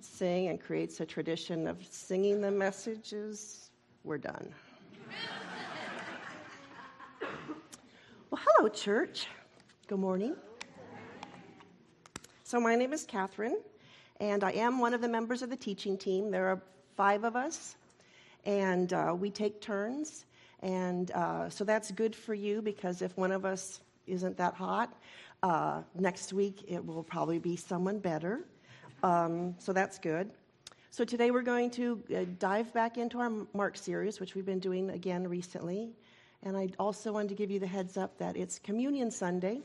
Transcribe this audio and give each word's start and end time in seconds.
sing 0.00 0.48
and 0.48 0.60
creates 0.60 1.00
a 1.00 1.06
tradition 1.06 1.66
of 1.66 1.84
singing 1.84 2.40
the 2.40 2.50
messages, 2.50 3.70
we're 4.04 4.18
done. 4.18 4.52
well, 8.30 8.40
hello, 8.44 8.68
church. 8.68 9.26
Good 9.86 9.98
morning. 9.98 10.36
So, 12.44 12.60
my 12.60 12.74
name 12.74 12.92
is 12.92 13.04
Catherine, 13.04 13.58
and 14.20 14.42
I 14.42 14.52
am 14.52 14.78
one 14.78 14.94
of 14.94 15.00
the 15.00 15.08
members 15.08 15.42
of 15.42 15.50
the 15.50 15.56
teaching 15.56 15.96
team. 15.96 16.30
There 16.30 16.48
are 16.48 16.62
five 16.96 17.24
of 17.24 17.36
us, 17.36 17.76
and 18.44 18.92
uh, 18.92 19.14
we 19.18 19.30
take 19.30 19.60
turns. 19.60 20.26
And 20.62 21.10
uh, 21.12 21.48
so 21.48 21.64
that's 21.64 21.90
good 21.90 22.14
for 22.14 22.34
you 22.34 22.60
because 22.60 23.02
if 23.02 23.16
one 23.16 23.32
of 23.32 23.44
us 23.44 23.80
isn't 24.06 24.36
that 24.36 24.54
hot, 24.54 24.92
uh, 25.42 25.82
next 25.94 26.32
week 26.32 26.64
it 26.68 26.84
will 26.84 27.02
probably 27.02 27.38
be 27.38 27.56
someone 27.56 27.98
better. 27.98 28.44
Um, 29.02 29.54
so 29.58 29.72
that's 29.72 29.98
good. 29.98 30.30
So 30.90 31.04
today 31.04 31.30
we're 31.30 31.42
going 31.42 31.70
to 31.72 32.02
uh, 32.14 32.24
dive 32.38 32.72
back 32.74 32.98
into 32.98 33.18
our 33.20 33.30
Mark 33.54 33.76
series, 33.76 34.20
which 34.20 34.34
we've 34.34 34.44
been 34.44 34.58
doing 34.58 34.90
again 34.90 35.26
recently. 35.26 35.90
And 36.42 36.56
I 36.56 36.68
also 36.78 37.12
wanted 37.12 37.28
to 37.28 37.34
give 37.34 37.50
you 37.50 37.58
the 37.58 37.66
heads 37.66 37.96
up 37.96 38.18
that 38.18 38.36
it's 38.36 38.58
Communion 38.58 39.10
Sunday. 39.10 39.60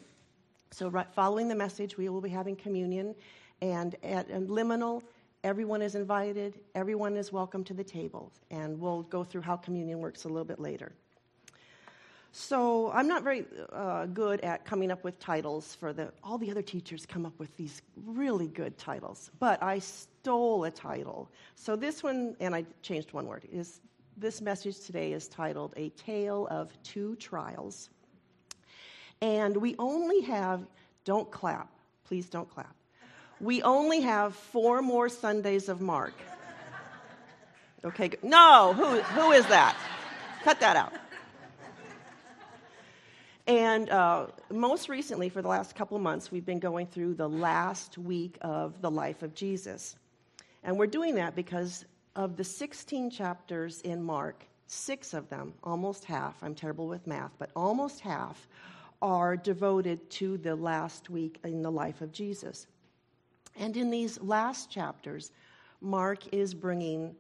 So, 0.72 0.90
right, 0.90 1.08
following 1.14 1.48
the 1.48 1.56
message, 1.56 1.98
we 1.98 2.10
will 2.10 2.22
be 2.22 2.30
having 2.30 2.56
communion. 2.56 3.16
And 3.62 3.96
at 4.04 4.30
Liminal, 4.30 5.02
everyone 5.44 5.82
is 5.82 5.96
invited, 5.96 6.60
everyone 6.76 7.16
is 7.16 7.32
welcome 7.32 7.64
to 7.66 7.74
the 7.74 7.84
table. 7.84 8.32
And 8.52 8.80
we'll 8.80 9.04
go 9.04 9.24
through 9.24 9.42
how 9.42 9.56
communion 9.56 10.00
works 10.00 10.26
a 10.26 10.28
little 10.28 10.46
bit 10.46 10.60
later. 10.60 10.92
So 12.38 12.92
I'm 12.92 13.08
not 13.08 13.24
very 13.24 13.46
uh, 13.72 14.08
good 14.08 14.42
at 14.42 14.66
coming 14.66 14.92
up 14.92 15.06
with 15.06 15.18
titles 15.20 15.74
for 15.76 15.94
the. 15.94 16.12
All 16.22 16.38
the 16.38 16.52
other 16.52 16.62
teachers 16.62 17.06
come 17.06 17.26
up 17.26 17.32
with 17.40 17.56
these 17.56 17.82
really 18.06 18.48
good 18.48 18.78
titles, 18.78 19.32
but 19.40 19.64
I 19.64 19.80
stole 19.80 20.66
a 20.66 20.70
title. 20.70 21.30
So 21.56 21.78
this 21.78 22.04
one, 22.04 22.36
and 22.42 22.54
I 22.54 22.66
changed 22.82 23.14
one 23.14 23.26
word. 23.28 23.48
Is 23.50 23.80
this 24.18 24.42
message 24.42 24.82
today 24.82 25.14
is 25.14 25.30
titled 25.30 25.76
"A 25.78 25.92
Tale 25.92 26.46
of 26.52 26.74
Two 26.84 27.16
Trials," 27.16 27.90
and 29.22 29.56
we 29.56 29.78
only 29.80 30.20
have. 30.24 30.68
Don't 31.06 31.32
clap, 31.32 31.70
please. 32.04 32.30
Don't 32.30 32.50
clap. 32.50 32.76
We 33.40 33.62
only 33.62 34.02
have 34.02 34.36
four 34.36 34.82
more 34.82 35.08
Sundays 35.08 35.70
of 35.70 35.80
Mark. 35.80 36.14
Okay. 37.86 38.12
No, 38.22 38.74
who 38.74 39.00
who 39.02 39.32
is 39.32 39.46
that? 39.48 39.78
Cut 40.44 40.60
that 40.60 40.76
out. 40.76 40.92
And 43.48 43.90
uh, 43.92 44.28
most 44.50 44.90
recently, 44.90 45.30
for 45.30 45.42
the 45.42 45.48
last 45.48 45.76
couple 45.76 46.00
months, 46.00 46.32
we've 46.32 46.46
been 46.46 46.60
going 46.60 46.88
through 46.88 47.14
the 47.14 47.30
last 47.30 47.98
week 47.98 48.38
of 48.42 48.82
the 48.82 48.90
life 48.90 49.22
of 49.22 49.36
Jesus. 49.36 49.96
And 50.64 50.80
we're 50.80 50.88
doing 50.88 51.16
that 51.16 51.36
because 51.36 51.86
of 52.16 52.38
the 52.38 52.44
16 52.44 53.12
chapters 53.12 53.82
in 53.82 54.02
Mark, 54.02 54.44
six 54.66 55.14
of 55.14 55.30
them, 55.30 55.54
almost 55.64 56.06
half, 56.06 56.42
I'm 56.42 56.56
terrible 56.56 56.88
with 56.88 57.06
math, 57.06 57.32
but 57.38 57.52
almost 57.56 58.00
half, 58.00 58.48
are 59.00 59.38
devoted 59.38 60.10
to 60.10 60.38
the 60.38 60.56
last 60.56 61.12
week 61.12 61.40
in 61.44 61.62
the 61.62 61.72
life 61.72 62.02
of 62.02 62.12
Jesus. 62.12 62.66
And 63.56 63.78
in 63.78 63.92
these 63.92 64.20
last 64.22 64.72
chapters, 64.72 65.32
Mark 65.82 66.34
is 66.34 66.56
bringing 66.56 67.16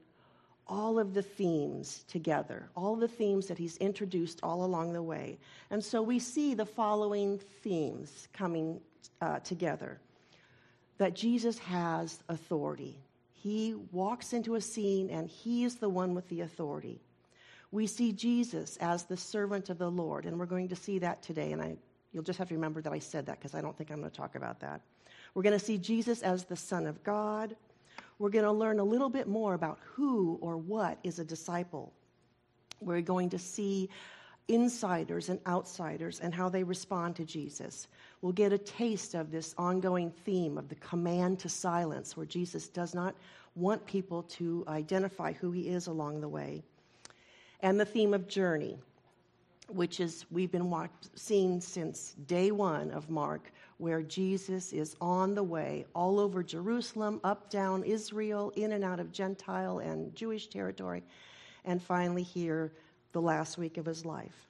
all 0.67 0.97
of 0.99 1.13
the 1.13 1.21
themes 1.21 2.03
together, 2.07 2.69
all 2.75 2.95
the 2.95 3.07
themes 3.07 3.47
that 3.47 3.57
he's 3.57 3.77
introduced 3.77 4.39
all 4.41 4.63
along 4.63 4.93
the 4.93 5.03
way. 5.03 5.37
And 5.69 5.83
so 5.83 6.01
we 6.01 6.19
see 6.19 6.53
the 6.53 6.65
following 6.65 7.39
themes 7.61 8.27
coming 8.33 8.79
uh, 9.21 9.39
together 9.39 9.99
that 10.97 11.13
Jesus 11.13 11.57
has 11.59 12.19
authority. 12.29 12.97
He 13.33 13.75
walks 13.91 14.33
into 14.33 14.55
a 14.55 14.61
scene 14.61 15.09
and 15.09 15.27
he 15.29 15.63
is 15.63 15.75
the 15.75 15.89
one 15.89 16.15
with 16.15 16.27
the 16.29 16.41
authority. 16.41 16.99
We 17.71 17.87
see 17.87 18.11
Jesus 18.11 18.77
as 18.77 19.03
the 19.03 19.17
servant 19.17 19.69
of 19.69 19.77
the 19.77 19.91
Lord, 19.91 20.25
and 20.25 20.39
we're 20.39 20.45
going 20.45 20.69
to 20.69 20.75
see 20.75 20.99
that 20.99 21.21
today. 21.21 21.51
And 21.51 21.61
I, 21.61 21.75
you'll 22.13 22.23
just 22.23 22.39
have 22.39 22.47
to 22.47 22.55
remember 22.55 22.81
that 22.81 22.93
I 22.93 22.99
said 22.99 23.25
that 23.25 23.37
because 23.37 23.53
I 23.53 23.61
don't 23.61 23.77
think 23.77 23.91
I'm 23.91 23.99
going 23.99 24.09
to 24.09 24.15
talk 24.15 24.35
about 24.35 24.61
that. 24.61 24.81
We're 25.33 25.43
going 25.43 25.59
to 25.59 25.63
see 25.63 25.77
Jesus 25.77 26.21
as 26.21 26.45
the 26.45 26.55
Son 26.55 26.87
of 26.87 27.03
God 27.03 27.55
we're 28.19 28.29
going 28.29 28.45
to 28.45 28.51
learn 28.51 28.79
a 28.79 28.83
little 28.83 29.09
bit 29.09 29.27
more 29.27 29.53
about 29.53 29.79
who 29.83 30.37
or 30.41 30.57
what 30.57 30.99
is 31.03 31.19
a 31.19 31.25
disciple. 31.25 31.93
We're 32.79 33.01
going 33.01 33.29
to 33.31 33.39
see 33.39 33.89
insiders 34.47 35.29
and 35.29 35.39
outsiders 35.47 36.19
and 36.19 36.33
how 36.33 36.49
they 36.49 36.63
respond 36.63 37.15
to 37.15 37.25
Jesus. 37.25 37.87
We'll 38.21 38.31
get 38.31 38.53
a 38.53 38.57
taste 38.57 39.15
of 39.15 39.31
this 39.31 39.55
ongoing 39.57 40.11
theme 40.11 40.57
of 40.57 40.69
the 40.69 40.75
command 40.75 41.39
to 41.39 41.49
silence, 41.49 42.15
where 42.15 42.25
Jesus 42.25 42.67
does 42.67 42.93
not 42.93 43.15
want 43.55 43.85
people 43.85 44.23
to 44.23 44.63
identify 44.67 45.33
who 45.33 45.51
he 45.51 45.69
is 45.69 45.87
along 45.87 46.21
the 46.21 46.29
way. 46.29 46.61
And 47.61 47.79
the 47.79 47.85
theme 47.85 48.13
of 48.13 48.27
journey, 48.27 48.77
which 49.67 49.99
is 49.99 50.25
we've 50.29 50.51
been 50.51 50.71
seeing 51.15 51.59
since 51.61 52.13
day 52.27 52.51
one 52.51 52.91
of 52.91 53.09
Mark, 53.09 53.51
where 53.77 54.01
Jesus 54.01 54.71
is 54.71 54.95
on 55.01 55.35
the 55.35 55.43
way 55.43 55.85
all 55.93 56.19
over 56.19 56.41
Jerusalem, 56.43 57.19
up, 57.23 57.49
down 57.49 57.83
Israel, 57.83 58.51
in 58.55 58.71
and 58.71 58.83
out 58.83 58.99
of 58.99 59.11
Gentile 59.11 59.79
and 59.79 60.15
Jewish 60.15 60.47
territory, 60.47 61.03
and 61.65 61.81
finally 61.81 62.23
here, 62.23 62.71
the 63.11 63.21
last 63.21 63.57
week 63.57 63.77
of 63.77 63.85
his 63.85 64.05
life. 64.05 64.47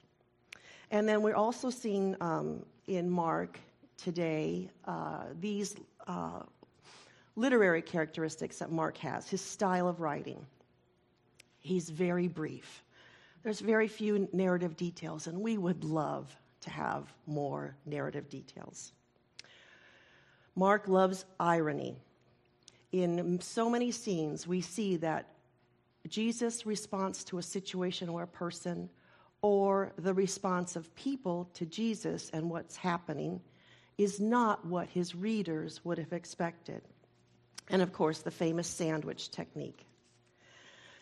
And 0.90 1.08
then 1.08 1.22
we're 1.22 1.34
also 1.34 1.70
seeing 1.70 2.16
um, 2.20 2.64
in 2.86 3.10
Mark 3.10 3.58
today 3.96 4.70
uh, 4.84 5.24
these 5.40 5.76
uh, 6.06 6.40
literary 7.34 7.82
characteristics 7.82 8.58
that 8.58 8.70
Mark 8.70 8.96
has 8.98 9.28
his 9.28 9.40
style 9.40 9.88
of 9.88 10.00
writing. 10.00 10.44
He's 11.60 11.90
very 11.90 12.28
brief. 12.28 12.82
There's 13.42 13.60
very 13.60 13.88
few 13.88 14.28
narrative 14.32 14.76
details, 14.76 15.26
and 15.26 15.40
we 15.40 15.58
would 15.58 15.84
love 15.84 16.34
to 16.60 16.70
have 16.70 17.12
more 17.26 17.76
narrative 17.86 18.28
details. 18.28 18.92
Mark 20.56 20.88
loves 20.88 21.26
irony. 21.38 21.96
In 22.90 23.40
so 23.40 23.68
many 23.68 23.92
scenes, 23.92 24.46
we 24.46 24.62
see 24.62 24.96
that 24.96 25.28
Jesus' 26.08 26.64
response 26.64 27.24
to 27.24 27.38
a 27.38 27.42
situation 27.42 28.08
or 28.08 28.22
a 28.22 28.26
person, 28.26 28.88
or 29.42 29.92
the 29.98 30.14
response 30.14 30.74
of 30.76 30.94
people 30.94 31.50
to 31.54 31.66
Jesus 31.66 32.30
and 32.32 32.48
what's 32.50 32.76
happening, 32.76 33.40
is 33.98 34.18
not 34.18 34.64
what 34.64 34.88
his 34.88 35.14
readers 35.14 35.84
would 35.84 35.98
have 35.98 36.12
expected. 36.12 36.80
And 37.68 37.82
of 37.82 37.92
course, 37.92 38.20
the 38.20 38.30
famous 38.30 38.66
sandwich 38.66 39.30
technique. 39.30 39.84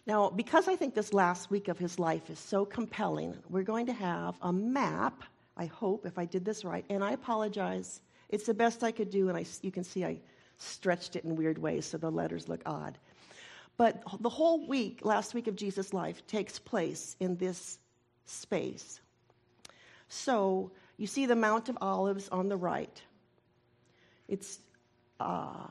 Now, 0.07 0.31
because 0.31 0.69
I 0.69 0.77
think 0.77 0.95
this 0.95 1.15
last 1.15 1.51
week 1.51 1.69
of 1.69 1.79
his 1.79 1.99
life 1.99 2.29
is 2.29 2.39
so 2.39 2.65
compelling, 2.65 3.37
we're 3.49 3.63
going 3.63 3.87
to 3.87 3.93
have 3.93 4.35
a 4.43 4.53
map, 4.53 5.23
I 5.57 5.67
hope, 5.67 6.07
if 6.07 6.19
I 6.19 6.25
did 6.25 6.45
this 6.45 6.65
right, 6.65 6.85
and 6.91 7.05
I 7.05 7.13
apologize 7.13 8.01
it's 8.35 8.47
the 8.47 8.55
best 8.55 8.83
I 8.83 8.91
could 8.91 9.11
do, 9.11 9.29
and 9.29 9.39
I, 9.39 9.45
you 9.63 9.71
can 9.71 9.85
see 9.85 10.05
I 10.05 10.19
stretched 10.59 11.15
it 11.15 11.23
in 11.23 11.37
weird 11.37 11.57
ways 11.57 11.87
so 11.87 11.99
the 11.99 12.11
letters 12.11 12.49
look 12.49 12.63
odd. 12.67 12.99
But 13.77 14.03
the 14.19 14.29
whole 14.29 14.67
week, 14.67 15.05
last 15.05 15.35
week 15.35 15.47
of 15.47 15.55
Jesus' 15.55 15.95
life, 15.95 16.27
takes 16.27 16.59
place 16.59 17.15
in 17.21 17.37
this 17.37 17.79
space. 18.27 19.01
So 20.09 20.73
you 20.97 21.07
see 21.07 21.27
the 21.27 21.37
Mount 21.37 21.69
of 21.69 21.79
Olives 21.81 22.29
on 22.31 22.49
the 22.49 22.57
right. 22.57 23.01
It's 24.27 24.59
uh, 25.21 25.69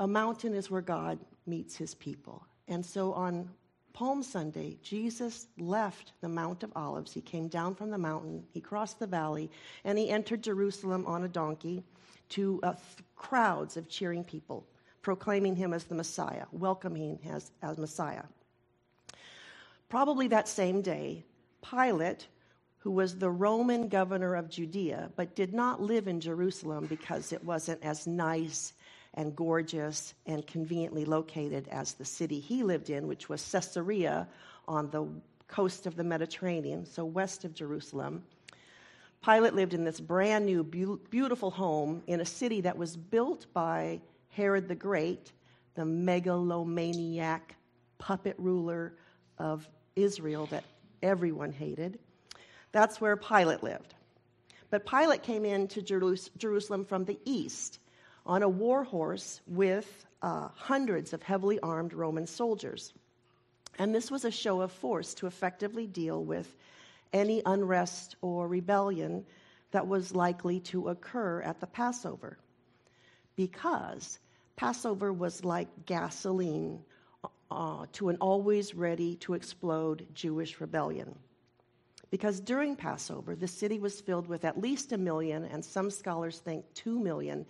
a 0.00 0.08
mountain 0.08 0.54
is 0.54 0.72
where 0.72 0.82
God 0.82 1.20
meets 1.46 1.76
his 1.76 1.94
people. 1.94 2.44
And 2.66 2.84
so 2.84 3.12
on 3.12 3.48
Palm 3.92 4.22
Sunday, 4.22 4.78
Jesus 4.82 5.46
left 5.58 6.12
the 6.20 6.28
Mount 6.28 6.62
of 6.62 6.72
Olives. 6.76 7.12
He 7.12 7.20
came 7.20 7.48
down 7.48 7.74
from 7.74 7.90
the 7.90 7.98
mountain, 7.98 8.44
he 8.52 8.60
crossed 8.60 8.98
the 8.98 9.06
valley, 9.06 9.50
and 9.84 9.98
he 9.98 10.10
entered 10.10 10.42
Jerusalem 10.42 11.04
on 11.06 11.24
a 11.24 11.28
donkey 11.28 11.82
to 12.30 12.60
uh, 12.62 12.74
crowds 13.16 13.76
of 13.76 13.88
cheering 13.88 14.24
people, 14.24 14.66
proclaiming 15.02 15.56
him 15.56 15.72
as 15.72 15.84
the 15.84 15.94
Messiah, 15.94 16.46
welcoming 16.52 17.18
him 17.18 17.34
as, 17.34 17.50
as 17.62 17.78
Messiah. 17.78 18.22
Probably 19.88 20.28
that 20.28 20.48
same 20.48 20.82
day, 20.82 21.24
Pilate, 21.68 22.28
who 22.78 22.90
was 22.90 23.18
the 23.18 23.30
Roman 23.30 23.88
governor 23.88 24.36
of 24.36 24.48
Judea, 24.48 25.10
but 25.16 25.34
did 25.34 25.52
not 25.52 25.82
live 25.82 26.08
in 26.08 26.20
Jerusalem 26.20 26.86
because 26.86 27.32
it 27.32 27.44
wasn't 27.44 27.84
as 27.84 28.06
nice 28.06 28.72
and 29.14 29.34
gorgeous 29.34 30.14
and 30.26 30.46
conveniently 30.46 31.04
located 31.04 31.68
as 31.68 31.94
the 31.94 32.04
city 32.04 32.40
he 32.40 32.62
lived 32.62 32.90
in, 32.90 33.06
which 33.06 33.28
was 33.28 33.42
Caesarea 33.50 34.28
on 34.68 34.90
the 34.90 35.06
coast 35.48 35.86
of 35.86 35.96
the 35.96 36.04
Mediterranean, 36.04 36.86
so 36.86 37.04
west 37.04 37.44
of 37.44 37.54
Jerusalem. 37.54 38.22
Pilate 39.24 39.54
lived 39.54 39.74
in 39.74 39.84
this 39.84 40.00
brand 40.00 40.46
new, 40.46 40.62
beautiful 40.64 41.50
home 41.50 42.02
in 42.06 42.20
a 42.20 42.24
city 42.24 42.62
that 42.62 42.78
was 42.78 42.96
built 42.96 43.46
by 43.52 44.00
Herod 44.30 44.68
the 44.68 44.74
Great, 44.74 45.32
the 45.74 45.84
megalomaniac 45.84 47.56
puppet 47.98 48.36
ruler 48.38 48.94
of 49.38 49.68
Israel 49.96 50.46
that 50.46 50.64
everyone 51.02 51.52
hated. 51.52 51.98
That's 52.72 53.00
where 53.00 53.16
Pilate 53.16 53.62
lived. 53.62 53.94
But 54.70 54.86
Pilate 54.86 55.24
came 55.24 55.44
into 55.44 55.82
Jerusalem 55.82 56.84
from 56.84 57.04
the 57.04 57.18
east 57.24 57.80
on 58.26 58.42
a 58.42 58.48
war 58.48 58.84
horse 58.84 59.40
with 59.46 60.06
uh, 60.22 60.48
hundreds 60.54 61.12
of 61.12 61.22
heavily 61.22 61.58
armed 61.60 61.92
Roman 61.92 62.26
soldiers. 62.26 62.92
And 63.78 63.94
this 63.94 64.10
was 64.10 64.24
a 64.24 64.30
show 64.30 64.60
of 64.60 64.72
force 64.72 65.14
to 65.14 65.26
effectively 65.26 65.86
deal 65.86 66.22
with 66.22 66.54
any 67.12 67.42
unrest 67.46 68.16
or 68.20 68.46
rebellion 68.46 69.24
that 69.70 69.86
was 69.86 70.14
likely 70.14 70.60
to 70.60 70.88
occur 70.88 71.40
at 71.42 71.60
the 71.60 71.66
Passover. 71.66 72.38
Because 73.36 74.18
Passover 74.56 75.12
was 75.12 75.44
like 75.44 75.68
gasoline 75.86 76.80
uh, 77.50 77.86
to 77.92 78.08
an 78.10 78.16
always 78.20 78.74
ready 78.74 79.16
to 79.16 79.34
explode 79.34 80.06
Jewish 80.14 80.60
rebellion. 80.60 81.14
Because 82.10 82.40
during 82.40 82.76
Passover, 82.76 83.36
the 83.36 83.48
city 83.48 83.78
was 83.78 84.00
filled 84.00 84.26
with 84.26 84.44
at 84.44 84.60
least 84.60 84.92
a 84.92 84.98
million, 84.98 85.44
and 85.44 85.64
some 85.64 85.90
scholars 85.90 86.38
think 86.38 86.64
two 86.74 86.98
million. 86.98 87.46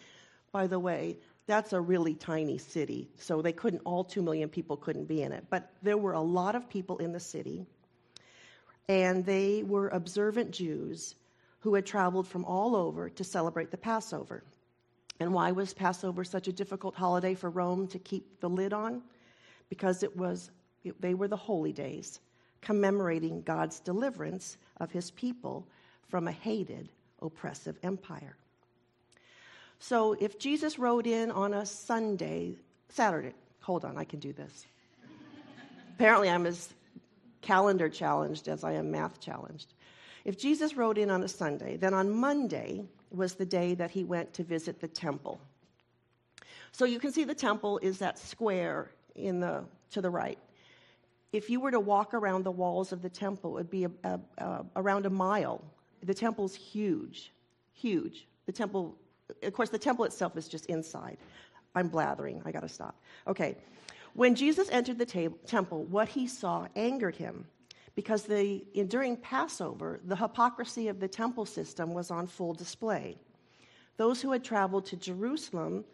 By 0.53 0.67
the 0.67 0.79
way, 0.79 1.19
that's 1.47 1.73
a 1.73 1.81
really 1.81 2.15
tiny 2.15 2.59
city, 2.59 3.09
so 3.19 3.43
they 3.43 3.53
couldn't, 3.53 3.83
all 3.85 4.05
two 4.05 4.23
million 4.23 4.49
people 4.49 4.77
couldn't 4.77 5.07
be 5.07 5.23
in 5.23 5.33
it. 5.33 5.45
But 5.51 5.71
there 5.83 5.99
were 5.99 6.13
a 6.13 6.21
lot 6.21 6.55
of 6.55 6.69
people 6.69 6.99
in 6.99 7.13
the 7.13 7.21
city, 7.21 7.67
and 8.89 9.25
they 9.25 9.63
were 9.63 9.89
observant 9.89 10.51
Jews 10.51 11.15
who 11.61 11.75
had 11.75 11.87
traveled 11.87 12.27
from 12.27 12.45
all 12.45 12.75
over 12.75 13.09
to 13.11 13.25
celebrate 13.25 13.71
the 13.71 13.77
Passover. 13.77 14.43
And 15.21 15.35
why 15.35 15.53
was 15.53 15.75
Passover 15.75 16.25
such 16.25 16.49
a 16.49 16.53
difficult 16.53 16.95
holiday 16.95 17.35
for 17.35 17.51
Rome 17.51 17.87
to 17.89 17.99
keep 17.99 18.41
the 18.41 18.49
lid 18.49 18.73
on? 18.73 19.03
Because 19.69 20.03
it 20.03 20.17
was, 20.17 20.51
they 21.01 21.15
were 21.15 21.29
the 21.29 21.37
holy 21.37 21.73
days 21.73 22.21
commemorating 22.63 23.43
God's 23.43 23.81
deliverance 23.81 24.57
of 24.79 24.91
his 24.91 25.11
people 25.13 25.67
from 26.09 26.29
a 26.29 26.33
hated, 26.33 26.89
oppressive 27.23 27.79
empire. 27.83 28.37
So 29.81 30.13
if 30.21 30.39
Jesus 30.39 30.79
rode 30.79 31.07
in 31.07 31.31
on 31.31 31.55
a 31.55 31.67
Sunday, 31.67 32.55
Saturday, 32.89 33.33
hold 33.61 33.85
on, 33.85 33.99
I 33.99 34.05
can 34.05 34.21
do 34.21 34.33
this. 34.33 34.67
Apparently, 35.97 36.31
I'm 36.31 36.47
as 36.47 36.73
calendar 37.41 37.89
challenged 37.89 38.47
as 38.47 38.63
I 38.63 38.73
am 38.73 38.91
math 38.91 39.21
challenged. 39.21 39.75
If 40.25 40.39
Jesus 40.39 40.77
rode 40.77 40.99
in 40.99 41.11
on 41.11 41.23
a 41.23 41.29
Sunday, 41.29 41.77
then 41.77 41.95
on 41.95 42.11
Monday 42.11 42.85
was 43.11 43.35
the 43.35 43.45
day 43.45 43.75
that 43.75 43.91
he 43.91 44.05
went 44.05 44.33
to 44.35 44.45
visit 44.45 44.81
the 44.81 44.89
temple. 44.89 45.41
So 46.73 46.85
you 46.85 47.01
can 47.01 47.11
see 47.11 47.25
the 47.25 47.35
temple 47.35 47.79
is 47.83 47.99
that 47.99 48.19
square 48.19 48.93
in 49.17 49.41
the 49.41 49.65
to 49.91 50.01
the 50.01 50.11
right 50.11 50.39
if 51.33 51.49
you 51.49 51.61
were 51.61 51.71
to 51.71 51.81
walk 51.81 52.15
around 52.15 52.45
the 52.45 52.51
walls 52.51 52.93
of 52.93 53.03
the 53.03 53.09
temple, 53.09 53.51
it 53.51 53.55
would 53.55 53.71
be 53.71 53.85
a, 53.85 53.91
a, 54.05 54.21
a, 54.39 54.65
around 54.77 55.07
a 55.07 55.11
mile. 55.11 55.63
The 56.03 56.15
temple's 56.15 56.55
huge, 56.55 57.33
huge. 57.73 58.27
The 58.47 58.53
temple, 58.53 58.97
of 59.43 59.53
course, 59.53 59.71
the 59.71 59.79
temple 59.79 60.05
itself 60.05 60.37
is 60.37 60.49
just 60.49 60.67
inside. 60.67 61.19
I'm 61.75 61.89
blathering. 61.89 62.43
I 62.45 62.51
got 62.51 62.61
to 62.61 62.69
stop. 62.69 63.01
Okay. 63.27 63.57
When 64.15 64.35
Jesus 64.35 64.69
entered 64.71 64.99
the 64.99 65.07
ta- 65.07 65.35
temple, 65.47 65.85
what 65.85 66.09
he 66.09 66.27
saw 66.27 66.67
angered 66.75 67.17
him 67.17 67.47
because 67.95 68.23
the, 68.23 68.65
in, 68.75 68.87
during 68.87 69.17
Passover, 69.17 70.01
the 70.05 70.17
hypocrisy 70.17 70.89
of 70.89 71.01
the 71.01 71.09
temple 71.09 71.47
system 71.47 71.93
was 71.93 72.11
on 72.11 72.27
full 72.27 72.55
display. 72.55 73.17
Those 73.97 74.23
who 74.23 74.33
had 74.33 74.43
traveled 74.43 74.87
to 74.87 74.97
Jerusalem 74.97 75.85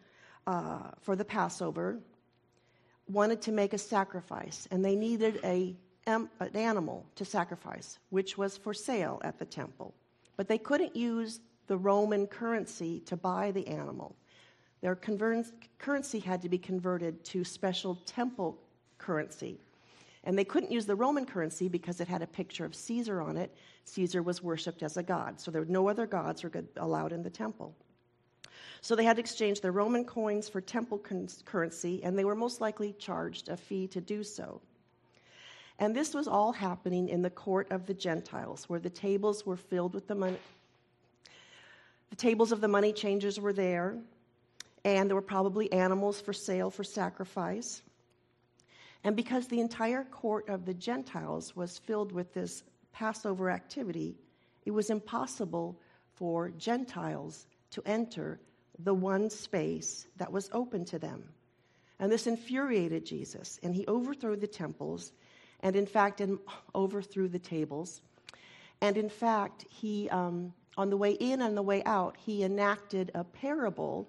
uh, 0.46 0.90
for 1.00 1.16
the 1.16 1.24
Passover 1.24 1.98
wanted 3.08 3.42
to 3.42 3.52
make 3.52 3.72
a 3.72 3.78
sacrifice, 3.78 4.68
and 4.70 4.84
they 4.84 4.94
needed 4.94 5.40
a, 5.44 5.74
an 6.06 6.28
animal 6.54 7.04
to 7.16 7.24
sacrifice, 7.24 7.98
which 8.10 8.38
was 8.38 8.56
for 8.56 8.74
sale 8.74 9.20
at 9.24 9.38
the 9.38 9.44
temple. 9.44 9.94
But 10.36 10.48
they 10.48 10.58
couldn't 10.58 10.94
use 10.94 11.40
the 11.66 11.76
Roman 11.76 12.26
currency 12.26 13.00
to 13.06 13.16
buy 13.16 13.50
the 13.50 13.66
animal. 13.66 14.16
Their 14.80 14.96
conver- 14.96 15.50
currency 15.78 16.18
had 16.18 16.42
to 16.42 16.48
be 16.48 16.58
converted 16.58 17.24
to 17.24 17.44
special 17.44 17.96
temple 18.06 18.58
currency. 18.98 19.58
And 20.24 20.36
they 20.36 20.44
couldn't 20.44 20.72
use 20.72 20.86
the 20.86 20.96
Roman 20.96 21.24
currency 21.24 21.68
because 21.68 22.00
it 22.00 22.08
had 22.08 22.22
a 22.22 22.26
picture 22.26 22.64
of 22.64 22.74
Caesar 22.74 23.20
on 23.20 23.36
it. 23.36 23.56
Caesar 23.84 24.22
was 24.22 24.42
worshipped 24.42 24.82
as 24.82 24.96
a 24.96 25.02
god, 25.02 25.40
so 25.40 25.50
there 25.50 25.62
were 25.62 25.68
no 25.68 25.88
other 25.88 26.06
gods 26.06 26.42
were 26.42 26.50
allowed 26.76 27.12
in 27.12 27.22
the 27.22 27.30
temple. 27.30 27.74
So 28.80 28.94
they 28.94 29.04
had 29.04 29.16
to 29.16 29.20
exchange 29.20 29.60
their 29.60 29.72
Roman 29.72 30.04
coins 30.04 30.48
for 30.48 30.60
temple 30.60 31.00
currency, 31.44 32.02
and 32.02 32.18
they 32.18 32.24
were 32.24 32.34
most 32.34 32.60
likely 32.60 32.92
charged 32.98 33.48
a 33.48 33.56
fee 33.56 33.86
to 33.88 34.00
do 34.00 34.22
so. 34.22 34.60
And 35.78 35.94
this 35.94 36.14
was 36.14 36.26
all 36.26 36.52
happening 36.52 37.08
in 37.08 37.22
the 37.22 37.30
court 37.30 37.70
of 37.70 37.86
the 37.86 37.94
Gentiles, 37.94 38.68
where 38.68 38.80
the 38.80 38.90
tables 38.90 39.44
were 39.44 39.56
filled 39.56 39.94
with 39.94 40.06
the 40.08 40.14
money. 40.14 40.38
The 42.10 42.16
tables 42.16 42.52
of 42.52 42.60
the 42.60 42.68
money 42.68 42.92
changers 42.92 43.38
were 43.40 43.52
there, 43.52 43.96
and 44.84 45.08
there 45.08 45.16
were 45.16 45.22
probably 45.22 45.72
animals 45.72 46.20
for 46.20 46.32
sale 46.32 46.70
for 46.70 46.84
sacrifice. 46.84 47.82
And 49.04 49.16
because 49.16 49.46
the 49.46 49.60
entire 49.60 50.04
court 50.04 50.48
of 50.48 50.64
the 50.64 50.74
Gentiles 50.74 51.54
was 51.54 51.78
filled 51.78 52.12
with 52.12 52.32
this 52.34 52.62
Passover 52.92 53.50
activity, 53.50 54.16
it 54.64 54.70
was 54.70 54.90
impossible 54.90 55.78
for 56.14 56.50
Gentiles 56.50 57.46
to 57.70 57.82
enter 57.86 58.40
the 58.78 58.94
one 58.94 59.30
space 59.30 60.06
that 60.16 60.32
was 60.32 60.50
open 60.52 60.84
to 60.86 60.98
them. 60.98 61.24
And 61.98 62.10
this 62.12 62.26
infuriated 62.26 63.06
Jesus, 63.06 63.58
and 63.62 63.74
he 63.74 63.86
overthrew 63.86 64.36
the 64.36 64.46
temples, 64.46 65.12
and 65.60 65.76
in 65.76 65.86
fact, 65.86 66.20
in, 66.20 66.38
overthrew 66.74 67.28
the 67.28 67.38
tables. 67.38 68.02
And 68.80 68.96
in 68.96 69.08
fact, 69.08 69.64
he, 69.70 70.08
um, 70.10 70.52
on 70.76 70.90
the 70.90 70.96
way 70.96 71.12
in 71.12 71.42
and 71.42 71.56
the 71.56 71.62
way 71.62 71.82
out, 71.84 72.16
he 72.18 72.44
enacted 72.44 73.10
a 73.14 73.24
parable 73.24 74.08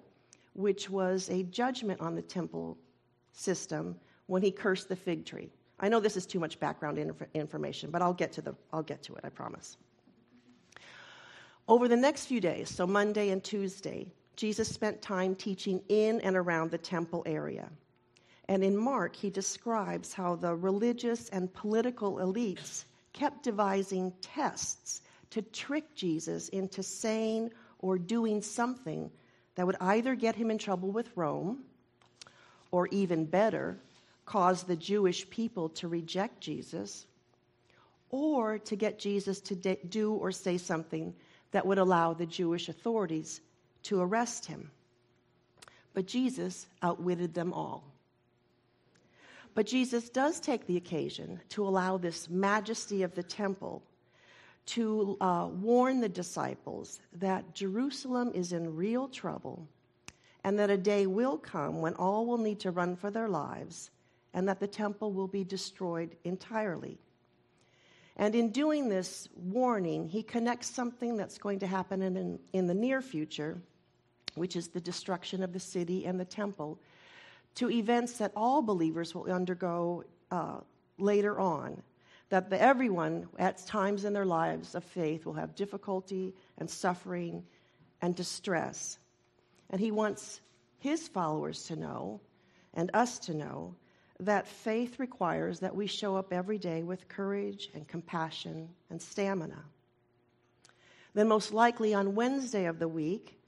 which 0.52 0.90
was 0.90 1.28
a 1.30 1.44
judgment 1.44 2.00
on 2.00 2.14
the 2.14 2.22
temple 2.22 2.76
system 3.32 3.96
when 4.26 4.42
he 4.42 4.50
cursed 4.50 4.88
the 4.88 4.96
fig 4.96 5.24
tree. 5.24 5.50
I 5.80 5.88
know 5.88 6.00
this 6.00 6.16
is 6.16 6.26
too 6.26 6.40
much 6.40 6.58
background 6.58 6.98
inf- 6.98 7.22
information, 7.34 7.90
but 7.90 8.02
I'll 8.02 8.12
get 8.12 8.32
to 8.32 8.42
the 8.42 8.54
I'll 8.72 8.82
get 8.82 9.02
to 9.04 9.14
it, 9.14 9.20
I 9.24 9.28
promise. 9.28 9.76
Over 11.68 11.86
the 11.86 11.96
next 11.96 12.26
few 12.26 12.40
days, 12.40 12.70
so 12.70 12.86
Monday 12.86 13.30
and 13.30 13.44
Tuesday, 13.44 14.06
Jesus 14.36 14.68
spent 14.68 15.02
time 15.02 15.34
teaching 15.34 15.82
in 15.88 16.20
and 16.22 16.36
around 16.36 16.70
the 16.70 16.78
temple 16.78 17.22
area. 17.26 17.68
And 18.48 18.64
in 18.64 18.76
Mark, 18.76 19.14
he 19.14 19.28
describes 19.28 20.14
how 20.14 20.36
the 20.36 20.54
religious 20.56 21.28
and 21.28 21.52
political 21.52 22.16
elites 22.16 22.84
kept 23.12 23.42
devising 23.42 24.12
tests 24.22 25.02
to 25.30 25.42
trick 25.42 25.94
Jesus 25.94 26.48
into 26.48 26.82
saying 26.82 27.50
or 27.78 27.98
doing 27.98 28.42
something 28.42 29.10
that 29.54 29.66
would 29.66 29.76
either 29.80 30.14
get 30.14 30.36
him 30.36 30.50
in 30.50 30.58
trouble 30.58 30.90
with 30.90 31.10
Rome 31.16 31.64
or, 32.70 32.86
even 32.88 33.24
better, 33.24 33.78
cause 34.24 34.62
the 34.62 34.76
Jewish 34.76 35.28
people 35.30 35.68
to 35.70 35.88
reject 35.88 36.40
Jesus 36.40 37.06
or 38.10 38.58
to 38.58 38.76
get 38.76 38.98
Jesus 38.98 39.40
to 39.40 39.54
do 39.54 40.12
or 40.12 40.32
say 40.32 40.58
something 40.58 41.14
that 41.50 41.66
would 41.66 41.78
allow 41.78 42.12
the 42.12 42.26
Jewish 42.26 42.68
authorities 42.68 43.40
to 43.84 44.00
arrest 44.00 44.46
him. 44.46 44.70
But 45.94 46.06
Jesus 46.06 46.66
outwitted 46.82 47.34
them 47.34 47.52
all. 47.52 47.84
But 49.54 49.66
Jesus 49.66 50.08
does 50.08 50.40
take 50.40 50.66
the 50.66 50.76
occasion 50.76 51.40
to 51.50 51.66
allow 51.66 51.96
this 51.96 52.30
majesty 52.30 53.02
of 53.02 53.14
the 53.14 53.22
temple 53.22 53.82
to 54.68 55.16
uh, 55.20 55.48
warn 55.50 56.00
the 56.00 56.08
disciples 56.08 57.00
that 57.14 57.54
Jerusalem 57.54 58.32
is 58.34 58.52
in 58.52 58.74
real 58.74 59.08
trouble 59.08 59.66
and 60.44 60.58
that 60.58 60.70
a 60.70 60.76
day 60.76 61.06
will 61.06 61.38
come 61.38 61.80
when 61.80 61.94
all 61.94 62.26
will 62.26 62.38
need 62.38 62.60
to 62.60 62.70
run 62.70 62.96
for 62.96 63.10
their 63.10 63.28
lives 63.28 63.90
and 64.34 64.48
that 64.48 64.60
the 64.60 64.66
temple 64.66 65.12
will 65.12 65.26
be 65.26 65.44
destroyed 65.44 66.16
entirely. 66.24 66.98
And 68.16 68.34
in 68.34 68.50
doing 68.50 68.88
this 68.88 69.28
warning, 69.36 70.08
he 70.08 70.22
connects 70.22 70.68
something 70.68 71.16
that's 71.16 71.38
going 71.38 71.60
to 71.60 71.66
happen 71.66 72.02
in, 72.02 72.38
in 72.52 72.66
the 72.66 72.74
near 72.74 73.00
future 73.00 73.60
which 74.38 74.56
is 74.56 74.68
the 74.68 74.80
destruction 74.80 75.42
of 75.42 75.52
the 75.52 75.60
city 75.60 76.06
and 76.06 76.18
the 76.18 76.24
temple, 76.24 76.78
to 77.56 77.70
events 77.70 78.18
that 78.18 78.32
all 78.36 78.62
believers 78.62 79.14
will 79.14 79.30
undergo 79.30 80.04
uh, 80.30 80.58
later 80.98 81.38
on. 81.40 81.82
That 82.30 82.52
everyone, 82.52 83.28
at 83.38 83.64
times 83.66 84.04
in 84.04 84.12
their 84.12 84.26
lives 84.26 84.74
of 84.74 84.84
faith, 84.84 85.24
will 85.24 85.34
have 85.34 85.54
difficulty 85.54 86.34
and 86.58 86.68
suffering 86.68 87.44
and 88.02 88.14
distress. 88.14 88.98
And 89.70 89.80
he 89.80 89.90
wants 89.90 90.40
his 90.78 91.08
followers 91.08 91.64
to 91.64 91.76
know, 91.76 92.20
and 92.74 92.90
us 92.94 93.18
to 93.20 93.34
know, 93.34 93.74
that 94.20 94.46
faith 94.46 94.98
requires 94.98 95.60
that 95.60 95.74
we 95.74 95.86
show 95.86 96.16
up 96.16 96.32
every 96.32 96.58
day 96.58 96.82
with 96.82 97.08
courage 97.08 97.70
and 97.74 97.86
compassion 97.86 98.68
and 98.90 99.00
stamina. 99.00 99.64
Then, 101.14 101.28
most 101.28 101.52
likely 101.52 101.94
on 101.94 102.14
Wednesday 102.14 102.66
of 102.66 102.78
the 102.78 102.88
week, 102.88 103.38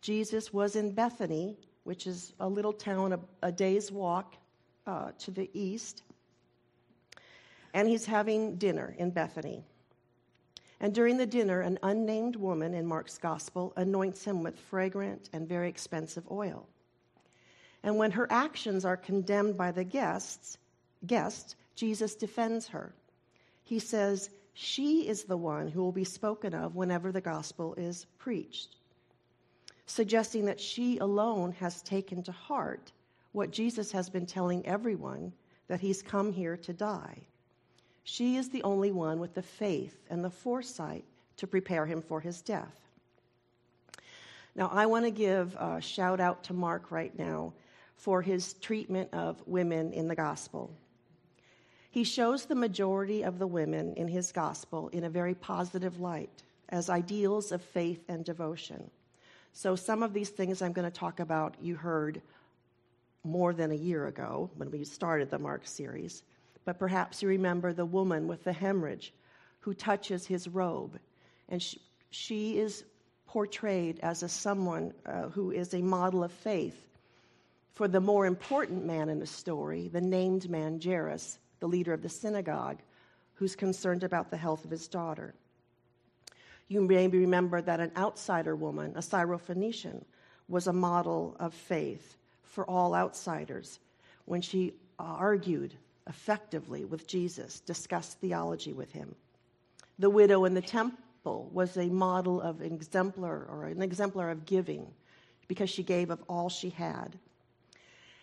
Jesus 0.00 0.52
was 0.52 0.76
in 0.76 0.92
Bethany, 0.92 1.56
which 1.84 2.06
is 2.06 2.32
a 2.38 2.48
little 2.48 2.72
town 2.72 3.12
a, 3.12 3.20
a 3.42 3.52
day's 3.52 3.90
walk 3.90 4.34
uh, 4.86 5.12
to 5.18 5.30
the 5.30 5.50
east, 5.52 6.02
and 7.78 7.86
he's 7.86 8.06
having 8.06 8.56
dinner 8.56 8.92
in 8.98 9.08
Bethany. 9.08 9.62
And 10.80 10.92
during 10.92 11.16
the 11.16 11.26
dinner, 11.26 11.60
an 11.60 11.78
unnamed 11.84 12.34
woman 12.34 12.74
in 12.74 12.84
Mark's 12.84 13.18
gospel 13.18 13.72
anoints 13.76 14.24
him 14.24 14.42
with 14.42 14.58
fragrant 14.58 15.30
and 15.32 15.48
very 15.48 15.68
expensive 15.68 16.24
oil. 16.28 16.66
And 17.84 17.96
when 17.96 18.10
her 18.10 18.26
actions 18.32 18.84
are 18.84 18.96
condemned 18.96 19.56
by 19.56 19.70
the 19.70 19.84
guests, 19.84 20.58
guests, 21.06 21.54
Jesus 21.76 22.16
defends 22.16 22.66
her. 22.66 22.92
He 23.62 23.78
says, 23.78 24.30
She 24.54 25.06
is 25.06 25.22
the 25.22 25.36
one 25.36 25.68
who 25.68 25.80
will 25.80 25.92
be 25.92 26.02
spoken 26.02 26.54
of 26.54 26.74
whenever 26.74 27.12
the 27.12 27.20
gospel 27.20 27.74
is 27.74 28.06
preached, 28.18 28.74
suggesting 29.86 30.46
that 30.46 30.58
she 30.58 30.98
alone 30.98 31.52
has 31.52 31.80
taken 31.82 32.24
to 32.24 32.32
heart 32.32 32.90
what 33.30 33.52
Jesus 33.52 33.92
has 33.92 34.10
been 34.10 34.26
telling 34.26 34.66
everyone 34.66 35.32
that 35.68 35.80
he's 35.80 36.02
come 36.02 36.32
here 36.32 36.56
to 36.56 36.72
die. 36.72 37.28
She 38.10 38.36
is 38.36 38.48
the 38.48 38.62
only 38.62 38.90
one 38.90 39.20
with 39.20 39.34
the 39.34 39.42
faith 39.42 40.06
and 40.08 40.24
the 40.24 40.30
foresight 40.30 41.04
to 41.36 41.46
prepare 41.46 41.84
him 41.84 42.00
for 42.00 42.22
his 42.22 42.40
death. 42.40 42.80
Now, 44.56 44.70
I 44.72 44.86
want 44.86 45.04
to 45.04 45.10
give 45.10 45.54
a 45.56 45.78
shout 45.82 46.18
out 46.18 46.42
to 46.44 46.54
Mark 46.54 46.90
right 46.90 47.16
now 47.18 47.52
for 47.96 48.22
his 48.22 48.54
treatment 48.54 49.12
of 49.12 49.46
women 49.46 49.92
in 49.92 50.08
the 50.08 50.14
gospel. 50.14 50.70
He 51.90 52.02
shows 52.02 52.46
the 52.46 52.54
majority 52.54 53.24
of 53.24 53.38
the 53.38 53.46
women 53.46 53.92
in 53.92 54.08
his 54.08 54.32
gospel 54.32 54.88
in 54.88 55.04
a 55.04 55.10
very 55.10 55.34
positive 55.34 56.00
light 56.00 56.42
as 56.70 56.88
ideals 56.88 57.52
of 57.52 57.60
faith 57.60 58.08
and 58.08 58.24
devotion. 58.24 58.90
So, 59.52 59.76
some 59.76 60.02
of 60.02 60.14
these 60.14 60.30
things 60.30 60.62
I'm 60.62 60.72
going 60.72 60.90
to 60.90 60.98
talk 60.98 61.20
about, 61.20 61.56
you 61.60 61.76
heard 61.76 62.22
more 63.22 63.52
than 63.52 63.70
a 63.70 63.74
year 63.74 64.06
ago 64.06 64.48
when 64.56 64.70
we 64.70 64.82
started 64.84 65.30
the 65.30 65.38
Mark 65.38 65.66
series. 65.66 66.22
But 66.68 66.78
perhaps 66.78 67.22
you 67.22 67.30
remember 67.30 67.72
the 67.72 67.86
woman 67.86 68.28
with 68.28 68.44
the 68.44 68.52
hemorrhage 68.52 69.14
who 69.60 69.72
touches 69.72 70.26
his 70.26 70.46
robe. 70.46 70.98
And 71.48 71.62
she, 71.62 71.80
she 72.10 72.58
is 72.58 72.84
portrayed 73.24 74.00
as 74.00 74.22
a 74.22 74.28
someone 74.28 74.92
uh, 75.06 75.30
who 75.30 75.50
is 75.50 75.72
a 75.72 75.80
model 75.80 76.22
of 76.22 76.30
faith 76.30 76.86
for 77.72 77.88
the 77.88 78.02
more 78.02 78.26
important 78.26 78.84
man 78.84 79.08
in 79.08 79.18
the 79.18 79.26
story, 79.26 79.88
the 79.88 80.02
named 80.02 80.50
man 80.50 80.78
Jairus, 80.78 81.38
the 81.58 81.66
leader 81.66 81.94
of 81.94 82.02
the 82.02 82.08
synagogue, 82.10 82.82
who's 83.32 83.56
concerned 83.56 84.04
about 84.04 84.30
the 84.30 84.36
health 84.36 84.66
of 84.66 84.70
his 84.70 84.88
daughter. 84.88 85.34
You 86.68 86.82
may 86.82 87.08
remember 87.08 87.62
that 87.62 87.80
an 87.80 87.92
outsider 87.96 88.54
woman, 88.54 88.92
a 88.94 89.00
Syrophoenician, 89.00 90.04
was 90.48 90.66
a 90.66 90.72
model 90.74 91.34
of 91.40 91.54
faith 91.54 92.18
for 92.42 92.68
all 92.68 92.94
outsiders 92.94 93.78
when 94.26 94.42
she 94.42 94.74
argued 94.98 95.72
effectively 96.08 96.84
with 96.84 97.06
Jesus, 97.06 97.60
discussed 97.60 98.18
theology 98.20 98.72
with 98.72 98.92
him. 98.92 99.14
The 99.98 100.10
widow 100.10 100.44
in 100.44 100.54
the 100.54 100.62
temple 100.62 101.50
was 101.52 101.76
a 101.76 101.86
model 101.86 102.40
of 102.40 102.60
an 102.60 102.72
exemplar 102.72 103.46
or 103.48 103.66
an 103.66 103.82
exemplar 103.82 104.30
of 104.30 104.46
giving 104.46 104.86
because 105.48 105.70
she 105.70 105.82
gave 105.82 106.10
of 106.10 106.22
all 106.28 106.48
she 106.48 106.70
had. 106.70 107.18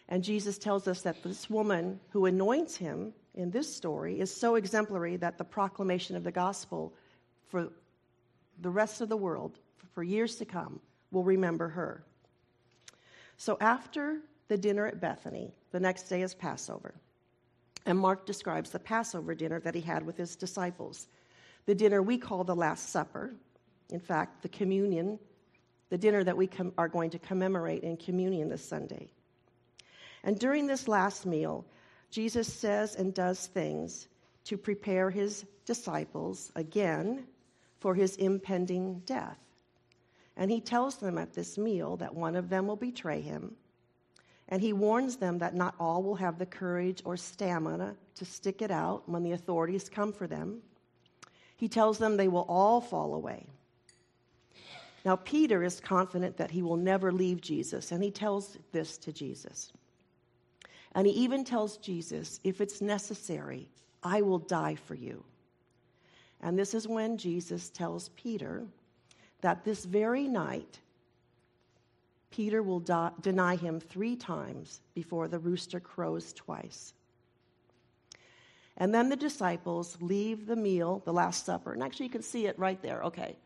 And 0.08 0.24
Jesus 0.24 0.58
tells 0.58 0.88
us 0.88 1.02
that 1.02 1.24
this 1.24 1.50
woman 1.50 2.00
who 2.10 2.26
anoints 2.26 2.78
him 2.78 3.14
in 3.34 3.52
this 3.52 3.76
story 3.76 4.20
is 4.20 4.34
so 4.34 4.56
exemplary 4.56 5.18
that 5.18 5.38
the 5.38 5.44
proclamation 5.44 6.16
of 6.16 6.24
the 6.24 6.32
gospel 6.32 6.94
for 7.50 7.70
the 8.62 8.70
rest 8.70 9.02
of 9.02 9.10
the 9.10 9.18
world, 9.18 9.58
for 9.94 10.04
years 10.04 10.36
to 10.38 10.46
come, 10.46 10.80
will 11.12 11.24
remember 11.24 11.70
her. 11.70 12.04
So 13.38 13.58
after 13.60 14.20
the 14.48 14.58
dinner 14.58 14.86
at 14.86 15.02
Bethany, 15.02 15.54
the 15.72 15.80
next 15.80 16.04
day 16.04 16.22
is 16.22 16.34
Passover. 16.34 16.94
And 17.86 17.98
Mark 18.00 18.26
describes 18.26 18.72
the 18.72 18.80
Passover 18.80 19.36
dinner 19.36 19.60
that 19.60 19.76
he 19.76 19.82
had 19.82 20.06
with 20.06 20.18
his 20.18 20.36
disciples. 20.36 21.08
The 21.66 21.76
dinner 21.76 22.02
we 22.02 22.18
call 22.18 22.44
the 22.44 22.56
Last 22.56 22.90
Supper. 22.90 23.34
In 23.92 24.00
fact, 24.00 24.42
the 24.42 24.50
communion, 24.50 25.20
the 25.90 25.98
dinner 25.98 26.24
that 26.24 26.38
we 26.38 26.48
com- 26.48 26.74
are 26.78 26.88
going 26.88 27.12
to 27.12 27.20
commemorate 27.20 27.84
in 27.84 27.98
communion 27.98 28.50
this 28.50 28.68
Sunday. 28.68 29.10
And 30.24 30.40
during 30.40 30.66
this 30.66 30.88
last 30.88 31.26
meal, 31.26 31.66
Jesus 32.10 32.52
says 32.52 32.96
and 32.96 33.14
does 33.14 33.48
things 33.48 34.08
to 34.46 34.58
prepare 34.58 35.10
his 35.10 35.46
disciples 35.66 36.52
again 36.56 37.26
for 37.80 37.94
his 37.94 38.16
impending 38.16 39.00
death. 39.06 39.38
And 40.38 40.50
he 40.50 40.62
tells 40.62 40.98
them 40.98 41.18
at 41.18 41.34
this 41.34 41.58
meal 41.58 41.98
that 41.98 42.16
one 42.16 42.36
of 42.36 42.50
them 42.50 42.68
will 42.68 42.76
betray 42.76 43.22
him. 43.22 43.56
And 44.50 44.62
he 44.62 44.74
warns 44.74 45.18
them 45.18 45.40
that 45.40 45.56
not 45.56 45.76
all 45.80 46.04
will 46.04 46.16
have 46.16 46.38
the 46.38 46.46
courage 46.46 47.02
or 47.04 47.18
stamina 47.18 47.96
to 48.16 48.26
stick 48.26 48.62
it 48.62 48.72
out 48.72 49.08
when 49.10 49.24
the 49.24 49.32
authorities 49.32 49.90
come 49.90 50.14
for 50.14 50.28
them. 50.28 50.62
He 51.58 51.68
tells 51.68 51.98
them 51.98 52.16
they 52.16 52.28
will 52.28 52.46
all 52.48 52.82
fall 52.82 53.16
away. 53.16 53.48
Now, 55.04 55.16
Peter 55.16 55.64
is 55.64 55.80
confident 55.80 56.38
that 56.38 56.52
he 56.52 56.64
will 56.64 56.78
never 56.78 57.12
leave 57.12 57.40
Jesus, 57.40 57.92
and 57.92 58.04
he 58.04 58.10
tells 58.10 58.58
this 58.72 58.98
to 59.00 59.14
Jesus. 59.14 59.72
And 60.94 61.06
he 61.06 61.14
even 61.14 61.44
tells 61.44 61.78
Jesus, 61.78 62.40
if 62.44 62.60
it's 62.60 62.82
necessary, 62.82 63.70
I 64.02 64.22
will 64.22 64.40
die 64.40 64.76
for 64.76 64.96
you. 64.96 65.24
And 66.42 66.58
this 66.58 66.74
is 66.74 66.88
when 66.88 67.18
Jesus 67.18 67.70
tells 67.70 68.10
Peter 68.10 68.64
that 69.42 69.64
this 69.64 69.86
very 69.86 70.28
night, 70.28 70.80
Peter 72.32 72.62
will 72.62 72.84
deny 73.22 73.56
him 73.56 73.80
three 73.80 74.16
times 74.16 74.82
before 74.94 75.28
the 75.28 75.40
rooster 75.40 75.80
crows 75.80 76.34
twice. 76.34 76.94
And 78.78 78.94
then 78.94 79.10
the 79.10 79.16
disciples 79.16 79.98
leave 80.02 80.46
the 80.46 80.56
meal, 80.56 81.02
the 81.06 81.14
Last 81.14 81.46
Supper. 81.46 81.72
And 81.72 81.82
actually, 81.82 82.08
you 82.08 82.12
can 82.12 82.24
see 82.24 82.46
it 82.46 82.60
right 82.60 82.82
there. 82.82 83.04
Okay. 83.04 83.38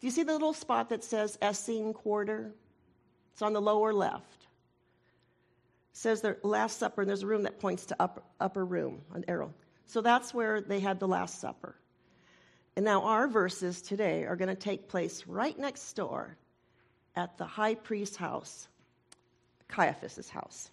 Do 0.00 0.06
you 0.06 0.10
see 0.10 0.24
the 0.24 0.32
little 0.32 0.52
spot 0.52 0.88
that 0.88 1.04
says 1.04 1.38
Essene 1.40 1.92
Quarter? 1.92 2.50
It's 3.32 3.42
on 3.42 3.52
the 3.52 3.60
lower 3.62 3.92
left 3.92 4.42
says 5.92 6.22
the 6.22 6.36
Last 6.42 6.78
Supper, 6.78 7.02
and 7.02 7.08
there's 7.08 7.22
a 7.22 7.26
room 7.26 7.42
that 7.42 7.60
points 7.60 7.86
to 7.86 7.96
upper, 8.00 8.22
upper 8.40 8.64
room, 8.64 9.02
an 9.14 9.24
arrow. 9.28 9.52
So 9.86 10.00
that's 10.00 10.32
where 10.32 10.60
they 10.60 10.80
had 10.80 10.98
the 10.98 11.08
Last 11.08 11.40
Supper. 11.40 11.74
And 12.76 12.84
now 12.84 13.02
our 13.02 13.28
verses 13.28 13.82
today 13.82 14.24
are 14.24 14.36
going 14.36 14.48
to 14.48 14.54
take 14.54 14.88
place 14.88 15.26
right 15.26 15.58
next 15.58 15.92
door 15.92 16.36
at 17.14 17.38
the 17.38 17.44
high 17.44 17.74
priest's 17.74 18.16
house, 18.16 18.68
Caiaphas's 19.68 20.28
house. 20.28 20.70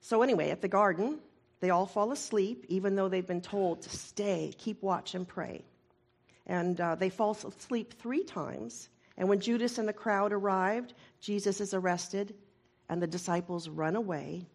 So, 0.00 0.22
anyway, 0.22 0.50
at 0.50 0.62
the 0.62 0.68
garden, 0.68 1.18
they 1.60 1.70
all 1.70 1.86
fall 1.86 2.10
asleep, 2.10 2.66
even 2.68 2.96
though 2.96 3.08
they've 3.08 3.26
been 3.26 3.40
told 3.40 3.82
to 3.82 3.90
stay, 3.90 4.52
keep 4.58 4.82
watch, 4.82 5.14
and 5.14 5.26
pray. 5.26 5.64
And 6.46 6.80
uh, 6.80 6.96
they 6.96 7.08
fall 7.08 7.30
asleep 7.32 7.94
three 8.00 8.24
times. 8.24 8.88
And 9.16 9.28
when 9.28 9.40
Judas 9.40 9.78
and 9.78 9.86
the 9.86 9.92
crowd 9.92 10.32
arrived, 10.32 10.94
Jesus 11.20 11.60
is 11.60 11.72
arrested 11.72 12.34
and 12.88 13.00
the 13.00 13.06
disciples 13.06 13.68
run 13.68 13.94
away. 13.94 14.46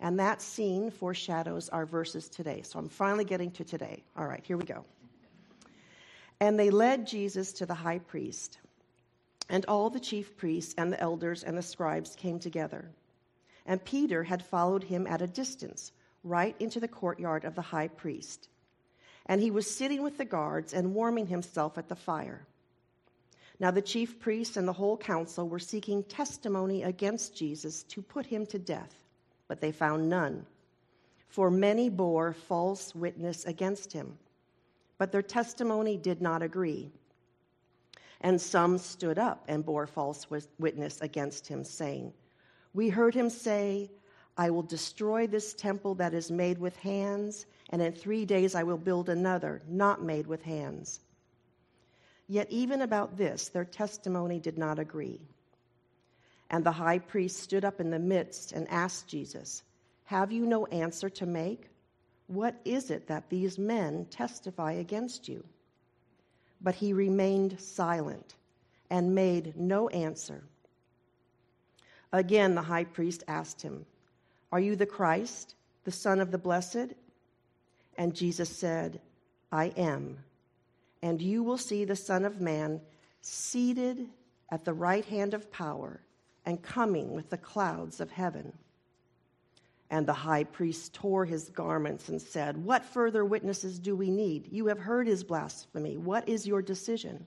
And 0.00 0.18
that 0.20 0.42
scene 0.42 0.90
foreshadows 0.90 1.68
our 1.70 1.86
verses 1.86 2.28
today. 2.28 2.62
So 2.62 2.78
I'm 2.78 2.88
finally 2.88 3.24
getting 3.24 3.50
to 3.52 3.64
today. 3.64 4.02
All 4.16 4.26
right, 4.26 4.44
here 4.44 4.56
we 4.56 4.64
go. 4.64 4.84
And 6.40 6.58
they 6.58 6.70
led 6.70 7.06
Jesus 7.06 7.52
to 7.54 7.66
the 7.66 7.74
high 7.74 8.00
priest. 8.00 8.58
And 9.48 9.64
all 9.66 9.90
the 9.90 10.00
chief 10.00 10.36
priests 10.36 10.74
and 10.78 10.92
the 10.92 11.00
elders 11.00 11.44
and 11.44 11.56
the 11.56 11.62
scribes 11.62 12.16
came 12.16 12.38
together. 12.38 12.90
And 13.66 13.84
Peter 13.84 14.24
had 14.24 14.44
followed 14.44 14.84
him 14.84 15.06
at 15.06 15.22
a 15.22 15.26
distance, 15.26 15.92
right 16.22 16.56
into 16.58 16.80
the 16.80 16.88
courtyard 16.88 17.44
of 17.44 17.54
the 17.54 17.62
high 17.62 17.88
priest. 17.88 18.48
And 19.26 19.40
he 19.40 19.50
was 19.50 19.70
sitting 19.70 20.02
with 20.02 20.18
the 20.18 20.24
guards 20.24 20.72
and 20.72 20.94
warming 20.94 21.26
himself 21.26 21.78
at 21.78 21.88
the 21.88 21.96
fire. 21.96 22.46
Now, 23.60 23.70
the 23.70 23.82
chief 23.82 24.18
priests 24.18 24.56
and 24.56 24.66
the 24.66 24.72
whole 24.72 24.96
council 24.96 25.48
were 25.48 25.60
seeking 25.60 26.02
testimony 26.02 26.82
against 26.82 27.36
Jesus 27.36 27.84
to 27.84 28.02
put 28.02 28.26
him 28.26 28.44
to 28.46 28.58
death, 28.58 28.94
but 29.46 29.60
they 29.60 29.72
found 29.72 30.08
none. 30.08 30.44
For 31.28 31.50
many 31.50 31.88
bore 31.88 32.32
false 32.32 32.94
witness 32.94 33.44
against 33.44 33.92
him, 33.92 34.18
but 34.98 35.12
their 35.12 35.22
testimony 35.22 35.96
did 35.96 36.20
not 36.20 36.42
agree. 36.42 36.90
And 38.24 38.40
some 38.40 38.78
stood 38.78 39.18
up 39.18 39.44
and 39.48 39.66
bore 39.66 39.86
false 39.86 40.26
witness 40.58 41.02
against 41.02 41.46
him, 41.46 41.62
saying, 41.62 42.14
We 42.72 42.88
heard 42.88 43.14
him 43.14 43.28
say, 43.28 43.90
I 44.38 44.48
will 44.48 44.62
destroy 44.62 45.26
this 45.26 45.52
temple 45.52 45.94
that 45.96 46.14
is 46.14 46.30
made 46.30 46.56
with 46.56 46.74
hands, 46.76 47.44
and 47.68 47.82
in 47.82 47.92
three 47.92 48.24
days 48.24 48.54
I 48.54 48.62
will 48.62 48.78
build 48.78 49.10
another, 49.10 49.60
not 49.68 50.02
made 50.02 50.26
with 50.26 50.40
hands. 50.40 51.00
Yet, 52.26 52.50
even 52.50 52.80
about 52.80 53.18
this, 53.18 53.50
their 53.50 53.66
testimony 53.66 54.40
did 54.40 54.56
not 54.56 54.78
agree. 54.78 55.20
And 56.48 56.64
the 56.64 56.72
high 56.72 57.00
priest 57.00 57.40
stood 57.40 57.66
up 57.66 57.78
in 57.78 57.90
the 57.90 57.98
midst 57.98 58.52
and 58.52 58.66
asked 58.70 59.06
Jesus, 59.06 59.62
Have 60.04 60.32
you 60.32 60.46
no 60.46 60.64
answer 60.66 61.10
to 61.10 61.26
make? 61.26 61.68
What 62.28 62.58
is 62.64 62.90
it 62.90 63.06
that 63.08 63.28
these 63.28 63.58
men 63.58 64.06
testify 64.06 64.72
against 64.72 65.28
you? 65.28 65.44
But 66.60 66.76
he 66.76 66.92
remained 66.92 67.60
silent 67.60 68.34
and 68.90 69.14
made 69.14 69.56
no 69.56 69.88
answer. 69.88 70.42
Again, 72.12 72.54
the 72.54 72.62
high 72.62 72.84
priest 72.84 73.24
asked 73.28 73.62
him, 73.62 73.86
Are 74.52 74.60
you 74.60 74.76
the 74.76 74.86
Christ, 74.86 75.54
the 75.84 75.92
Son 75.92 76.20
of 76.20 76.30
the 76.30 76.38
Blessed? 76.38 76.94
And 77.98 78.14
Jesus 78.14 78.48
said, 78.48 79.00
I 79.52 79.66
am 79.76 80.18
and 81.04 81.20
you 81.20 81.42
will 81.42 81.58
see 81.58 81.84
the 81.84 81.94
Son 81.94 82.24
of 82.24 82.40
Man 82.40 82.80
seated 83.20 84.06
at 84.50 84.64
the 84.64 84.72
right 84.72 85.04
hand 85.04 85.34
of 85.34 85.52
power 85.52 86.00
and 86.46 86.62
coming 86.62 87.12
with 87.12 87.28
the 87.28 87.36
clouds 87.36 88.00
of 88.00 88.10
heaven. 88.10 88.54
And 89.90 90.06
the 90.06 90.12
high 90.12 90.44
priest 90.44 90.94
tore 90.94 91.24
his 91.24 91.50
garments 91.50 92.08
and 92.08 92.20
said, 92.20 92.56
What 92.56 92.84
further 92.84 93.24
witnesses 93.24 93.78
do 93.78 93.94
we 93.94 94.10
need? 94.10 94.48
You 94.50 94.66
have 94.66 94.78
heard 94.78 95.06
his 95.06 95.22
blasphemy. 95.22 95.96
What 95.96 96.28
is 96.28 96.46
your 96.46 96.62
decision? 96.62 97.26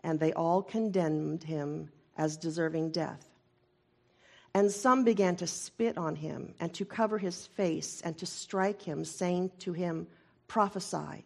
And 0.00 0.20
they 0.20 0.32
all 0.32 0.62
condemned 0.62 1.44
him 1.44 1.90
as 2.18 2.36
deserving 2.36 2.90
death. 2.90 3.26
And 4.54 4.72
some 4.72 5.04
began 5.04 5.36
to 5.36 5.46
spit 5.46 5.98
on 5.98 6.16
him 6.16 6.54
and 6.60 6.72
to 6.74 6.84
cover 6.84 7.18
his 7.18 7.46
face 7.46 8.00
and 8.02 8.16
to 8.18 8.26
strike 8.26 8.80
him, 8.80 9.04
saying 9.04 9.50
to 9.58 9.72
him, 9.72 10.06
Prophesy. 10.48 11.24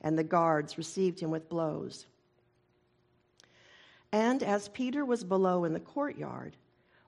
And 0.00 0.16
the 0.18 0.24
guards 0.24 0.78
received 0.78 1.20
him 1.20 1.30
with 1.30 1.48
blows. 1.48 2.06
And 4.12 4.42
as 4.42 4.68
Peter 4.68 5.04
was 5.04 5.24
below 5.24 5.64
in 5.64 5.72
the 5.72 5.80
courtyard, 5.80 6.56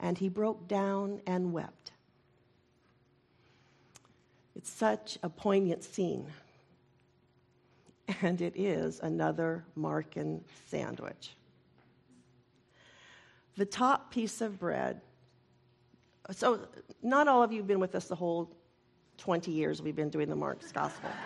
And 0.00 0.18
he 0.18 0.28
broke 0.28 0.68
down 0.68 1.20
and 1.26 1.52
wept. 1.52 1.92
It's 4.54 4.70
such 4.70 5.18
a 5.22 5.28
poignant 5.28 5.84
scene. 5.84 6.26
And 8.22 8.40
it 8.40 8.54
is 8.56 9.00
another 9.00 9.64
Markan 9.76 10.40
sandwich. 10.66 11.34
The 13.56 13.66
top 13.66 14.12
piece 14.12 14.40
of 14.40 14.58
bread. 14.58 15.00
So, 16.30 16.60
not 17.02 17.28
all 17.28 17.42
of 17.42 17.52
you 17.52 17.58
have 17.58 17.66
been 17.66 17.80
with 17.80 17.94
us 17.94 18.06
the 18.06 18.14
whole 18.14 18.50
20 19.18 19.50
years 19.50 19.82
we've 19.82 19.96
been 19.96 20.10
doing 20.10 20.28
the 20.28 20.36
Mark's 20.36 20.72
Gospel. 20.72 21.10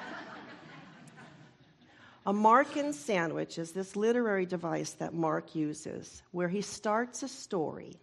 A 2.26 2.32
Markan 2.32 2.92
sandwich 2.92 3.58
is 3.58 3.72
this 3.72 3.96
literary 3.96 4.46
device 4.46 4.92
that 4.92 5.14
Mark 5.14 5.54
uses 5.54 6.22
where 6.32 6.48
he 6.48 6.60
starts 6.60 7.22
a 7.22 7.28
story. 7.28 7.98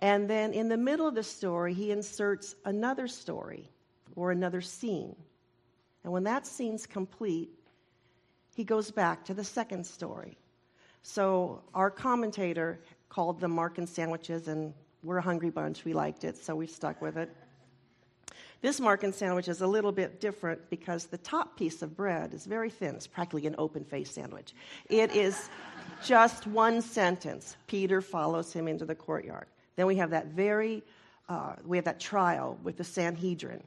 And 0.00 0.28
then 0.28 0.52
in 0.52 0.68
the 0.68 0.76
middle 0.76 1.06
of 1.06 1.14
the 1.14 1.22
story, 1.22 1.72
he 1.72 1.90
inserts 1.90 2.54
another 2.64 3.08
story 3.08 3.70
or 4.14 4.30
another 4.30 4.60
scene. 4.60 5.16
And 6.04 6.12
when 6.12 6.24
that 6.24 6.46
scene's 6.46 6.86
complete, 6.86 7.50
he 8.54 8.64
goes 8.64 8.90
back 8.90 9.24
to 9.24 9.34
the 9.34 9.44
second 9.44 9.84
story. 9.84 10.36
So 11.02 11.62
our 11.74 11.90
commentator 11.90 12.80
called 13.08 13.40
them 13.40 13.52
Markan 13.52 13.88
sandwiches, 13.88 14.48
and 14.48 14.74
we're 15.02 15.18
a 15.18 15.22
hungry 15.22 15.50
bunch. 15.50 15.84
We 15.84 15.92
liked 15.92 16.24
it, 16.24 16.36
so 16.36 16.54
we 16.54 16.66
stuck 16.66 17.00
with 17.00 17.16
it. 17.16 17.34
This 18.62 18.80
Markan 18.80 19.12
sandwich 19.12 19.48
is 19.48 19.60
a 19.60 19.66
little 19.66 19.92
bit 19.92 20.20
different 20.20 20.70
because 20.70 21.06
the 21.06 21.18
top 21.18 21.56
piece 21.56 21.82
of 21.82 21.96
bread 21.96 22.34
is 22.34 22.46
very 22.46 22.70
thin. 22.70 22.94
It's 22.94 23.06
practically 23.06 23.46
an 23.46 23.54
open 23.58 23.84
faced 23.84 24.14
sandwich. 24.14 24.54
It 24.88 25.14
is 25.14 25.50
just 26.04 26.46
one 26.46 26.80
sentence. 26.82 27.56
Peter 27.66 28.00
follows 28.00 28.52
him 28.52 28.66
into 28.66 28.84
the 28.84 28.94
courtyard. 28.94 29.46
Then 29.76 29.86
we 29.86 29.96
have 29.96 30.10
that 30.10 30.26
very, 30.26 30.82
uh, 31.28 31.54
we 31.64 31.76
have 31.76 31.84
that 31.84 32.00
trial 32.00 32.58
with 32.62 32.76
the 32.76 32.84
Sanhedrin. 32.84 33.62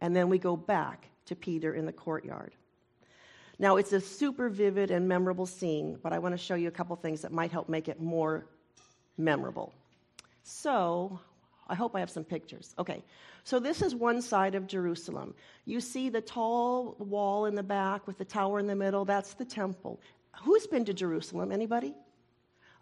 And 0.00 0.14
then 0.14 0.28
we 0.28 0.38
go 0.38 0.56
back 0.56 1.06
to 1.26 1.36
Peter 1.36 1.74
in 1.74 1.86
the 1.86 1.92
courtyard. 1.92 2.52
Now, 3.58 3.76
it's 3.76 3.92
a 3.92 4.00
super 4.00 4.50
vivid 4.50 4.90
and 4.90 5.08
memorable 5.08 5.46
scene, 5.46 5.98
but 6.02 6.12
I 6.12 6.18
want 6.18 6.34
to 6.34 6.38
show 6.38 6.56
you 6.56 6.68
a 6.68 6.72
couple 6.72 6.94
things 6.96 7.22
that 7.22 7.32
might 7.32 7.50
help 7.50 7.68
make 7.68 7.88
it 7.88 8.00
more 8.00 8.46
memorable. 9.16 9.72
So, 10.42 11.18
I 11.66 11.74
hope 11.74 11.96
I 11.96 12.00
have 12.00 12.10
some 12.10 12.24
pictures. 12.24 12.74
Okay, 12.78 13.02
so 13.44 13.58
this 13.58 13.82
is 13.82 13.94
one 13.94 14.20
side 14.20 14.54
of 14.54 14.66
Jerusalem. 14.66 15.34
You 15.64 15.80
see 15.80 16.10
the 16.10 16.20
tall 16.20 16.96
wall 16.98 17.46
in 17.46 17.54
the 17.54 17.62
back 17.62 18.06
with 18.06 18.18
the 18.18 18.24
tower 18.24 18.58
in 18.58 18.66
the 18.66 18.76
middle, 18.76 19.04
that's 19.04 19.34
the 19.34 19.44
temple. 19.44 20.00
Who's 20.42 20.66
been 20.66 20.84
to 20.84 20.94
Jerusalem? 20.94 21.50
Anybody? 21.50 21.94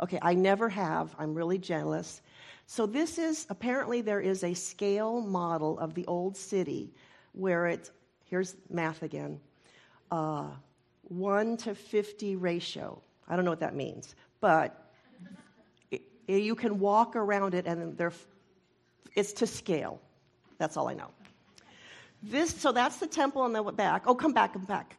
Okay, 0.00 0.18
I 0.20 0.34
never 0.34 0.68
have. 0.68 1.14
I'm 1.18 1.34
really 1.34 1.58
jealous. 1.58 2.20
So 2.66 2.87
this 2.87 3.18
is 3.18 3.46
apparently 3.50 4.00
there 4.00 4.20
is 4.20 4.42
a 4.42 4.55
scale 4.55 5.20
model 5.20 5.79
of 5.79 5.94
the 5.94 6.07
old 6.07 6.37
city 6.37 6.92
where 7.33 7.66
it's 7.66 7.90
here's 8.24 8.57
math 8.70 9.03
again. 9.03 9.40
Uh, 10.11 10.48
1 11.09 11.57
to 11.59 11.74
50 11.74 12.37
ratio. 12.37 13.00
I 13.29 13.37
don't 13.37 13.44
know 13.44 13.50
what 13.50 13.61
that 13.61 13.74
means, 13.74 14.14
but 14.40 14.90
it, 15.90 16.03
you 16.27 16.55
can 16.55 16.79
walk 16.79 17.16
around 17.16 17.55
it 17.55 17.66
and 17.66 17.96
there 17.96 18.12
it's 19.14 19.33
to 19.35 19.46
scale. 19.46 20.00
That's 20.59 20.77
all 20.77 20.88
I 20.88 20.94
know. 20.94 21.11
This, 22.22 22.50
so 22.55 22.72
that's 22.72 22.96
the 22.98 23.07
temple 23.07 23.42
on 23.42 23.53
the 23.53 23.62
back. 23.62 24.05
Oh, 24.07 24.14
come 24.14 24.33
back, 24.33 24.55
come 24.55 24.64
back. 24.64 24.96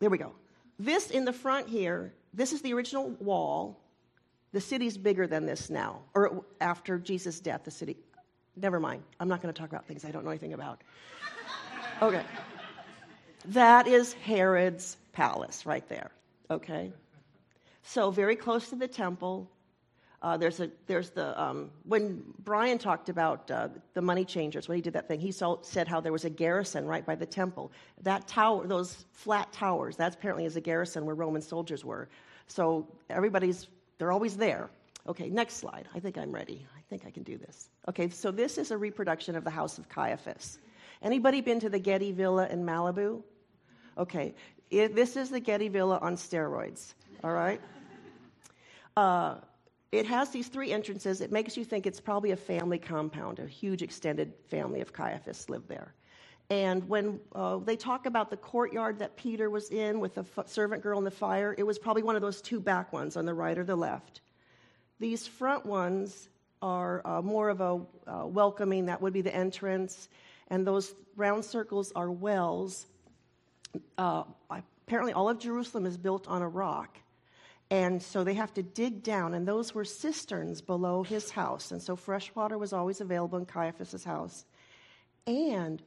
There 0.00 0.10
we 0.10 0.18
go. 0.18 0.32
This 0.78 1.10
in 1.10 1.24
the 1.24 1.32
front 1.32 1.68
here, 1.68 2.12
this 2.32 2.52
is 2.52 2.60
the 2.62 2.74
original 2.74 3.10
wall. 3.20 3.80
The 4.54 4.60
city's 4.60 4.96
bigger 4.96 5.26
than 5.26 5.46
this 5.46 5.68
now, 5.68 6.02
or 6.14 6.44
after 6.60 6.96
Jesus' 6.96 7.40
death, 7.40 7.64
the 7.64 7.72
city. 7.72 7.96
Never 8.54 8.78
mind. 8.78 9.02
I'm 9.18 9.26
not 9.26 9.42
going 9.42 9.52
to 9.52 9.60
talk 9.60 9.68
about 9.68 9.84
things 9.84 10.04
I 10.04 10.12
don't 10.12 10.24
know 10.24 10.30
anything 10.30 10.52
about. 10.52 10.80
Okay. 12.00 12.22
That 13.46 13.88
is 13.88 14.12
Herod's 14.12 14.96
palace 15.12 15.66
right 15.66 15.88
there. 15.88 16.12
Okay. 16.52 16.92
So, 17.82 18.12
very 18.12 18.36
close 18.36 18.68
to 18.70 18.76
the 18.76 18.86
temple, 18.86 19.50
uh, 20.22 20.36
there's, 20.36 20.60
a, 20.60 20.70
there's 20.86 21.10
the, 21.10 21.28
um, 21.42 21.72
when 21.82 22.22
Brian 22.44 22.78
talked 22.78 23.08
about 23.08 23.50
uh, 23.50 23.70
the 23.94 24.02
money 24.02 24.24
changers, 24.24 24.68
when 24.68 24.76
he 24.76 24.82
did 24.82 24.92
that 24.92 25.08
thing, 25.08 25.18
he 25.18 25.32
saw, 25.32 25.60
said 25.62 25.88
how 25.88 26.00
there 26.00 26.12
was 26.12 26.24
a 26.24 26.30
garrison 26.30 26.86
right 26.86 27.04
by 27.04 27.16
the 27.16 27.26
temple. 27.26 27.72
That 28.02 28.28
tower, 28.28 28.68
those 28.68 29.04
flat 29.10 29.52
towers, 29.52 29.96
that 29.96 30.14
apparently 30.14 30.44
is 30.44 30.54
a 30.54 30.60
garrison 30.60 31.04
where 31.06 31.16
Roman 31.16 31.42
soldiers 31.42 31.84
were. 31.84 32.08
So 32.46 32.86
everybody's, 33.10 33.66
they're 34.04 34.12
always 34.12 34.36
there. 34.36 34.68
Okay, 35.06 35.30
next 35.30 35.54
slide. 35.54 35.88
I 35.94 35.98
think 35.98 36.18
I'm 36.18 36.30
ready. 36.30 36.66
I 36.76 36.82
think 36.90 37.06
I 37.06 37.10
can 37.10 37.22
do 37.22 37.38
this. 37.38 37.70
Okay, 37.88 38.10
so 38.10 38.30
this 38.30 38.58
is 38.58 38.70
a 38.70 38.76
reproduction 38.76 39.34
of 39.34 39.44
the 39.44 39.50
house 39.50 39.78
of 39.78 39.88
Caiaphas. 39.88 40.58
Anybody 41.00 41.40
been 41.40 41.58
to 41.60 41.70
the 41.70 41.78
Getty 41.78 42.12
Villa 42.12 42.46
in 42.48 42.66
Malibu? 42.66 43.22
Okay, 43.96 44.34
it, 44.70 44.94
this 44.94 45.16
is 45.16 45.30
the 45.30 45.40
Getty 45.40 45.68
Villa 45.68 45.98
on 46.02 46.16
steroids, 46.16 46.92
all 47.22 47.32
right? 47.32 47.62
Uh, 48.94 49.36
it 49.90 50.04
has 50.04 50.28
these 50.28 50.48
three 50.48 50.70
entrances. 50.70 51.22
It 51.22 51.32
makes 51.32 51.56
you 51.56 51.64
think 51.64 51.86
it's 51.86 51.98
probably 52.00 52.32
a 52.32 52.36
family 52.36 52.78
compound. 52.78 53.38
A 53.38 53.46
huge 53.46 53.80
extended 53.80 54.34
family 54.50 54.82
of 54.82 54.92
Caiaphas 54.92 55.48
lived 55.48 55.66
there. 55.66 55.94
And 56.50 56.86
when 56.88 57.20
uh, 57.34 57.56
they 57.58 57.76
talk 57.76 58.06
about 58.06 58.28
the 58.28 58.36
courtyard 58.36 58.98
that 58.98 59.16
Peter 59.16 59.48
was 59.48 59.70
in 59.70 59.98
with 59.98 60.14
the 60.14 60.26
f- 60.36 60.48
servant 60.48 60.82
girl 60.82 60.98
in 60.98 61.04
the 61.04 61.10
fire, 61.10 61.54
it 61.56 61.62
was 61.62 61.78
probably 61.78 62.02
one 62.02 62.16
of 62.16 62.22
those 62.22 62.42
two 62.42 62.60
back 62.60 62.92
ones 62.92 63.16
on 63.16 63.24
the 63.24 63.32
right 63.32 63.56
or 63.56 63.64
the 63.64 63.76
left. 63.76 64.20
These 65.00 65.26
front 65.26 65.64
ones 65.64 66.28
are 66.60 67.02
uh, 67.06 67.22
more 67.22 67.48
of 67.48 67.60
a 67.60 67.80
uh, 68.06 68.26
welcoming, 68.26 68.86
that 68.86 69.00
would 69.00 69.12
be 69.12 69.22
the 69.22 69.34
entrance. 69.34 70.08
And 70.48 70.66
those 70.66 70.94
round 71.16 71.44
circles 71.44 71.92
are 71.96 72.10
wells. 72.10 72.86
Uh, 73.96 74.24
apparently, 74.86 75.14
all 75.14 75.28
of 75.30 75.38
Jerusalem 75.38 75.86
is 75.86 75.96
built 75.96 76.28
on 76.28 76.42
a 76.42 76.48
rock. 76.48 76.98
And 77.70 78.02
so 78.02 78.22
they 78.22 78.34
have 78.34 78.52
to 78.54 78.62
dig 78.62 79.02
down, 79.02 79.34
and 79.34 79.48
those 79.48 79.74
were 79.74 79.84
cisterns 79.84 80.60
below 80.60 81.02
his 81.02 81.30
house. 81.30 81.72
And 81.72 81.82
so 81.82 81.96
fresh 81.96 82.34
water 82.34 82.58
was 82.58 82.72
always 82.72 83.00
available 83.00 83.38
in 83.38 83.46
Caiaphas' 83.46 84.04
house. 84.04 84.44
And 85.26 85.82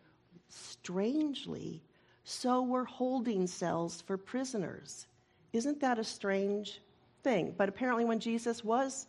strangely, 0.49 1.81
so 2.23 2.61
were 2.61 2.85
holding 2.85 3.47
cells 3.47 4.01
for 4.01 4.17
prisoners. 4.17 5.07
Isn't 5.53 5.79
that 5.81 5.99
a 5.99 6.03
strange 6.03 6.81
thing? 7.23 7.53
But 7.57 7.69
apparently, 7.69 8.05
when 8.05 8.19
Jesus 8.19 8.63
was 8.63 9.07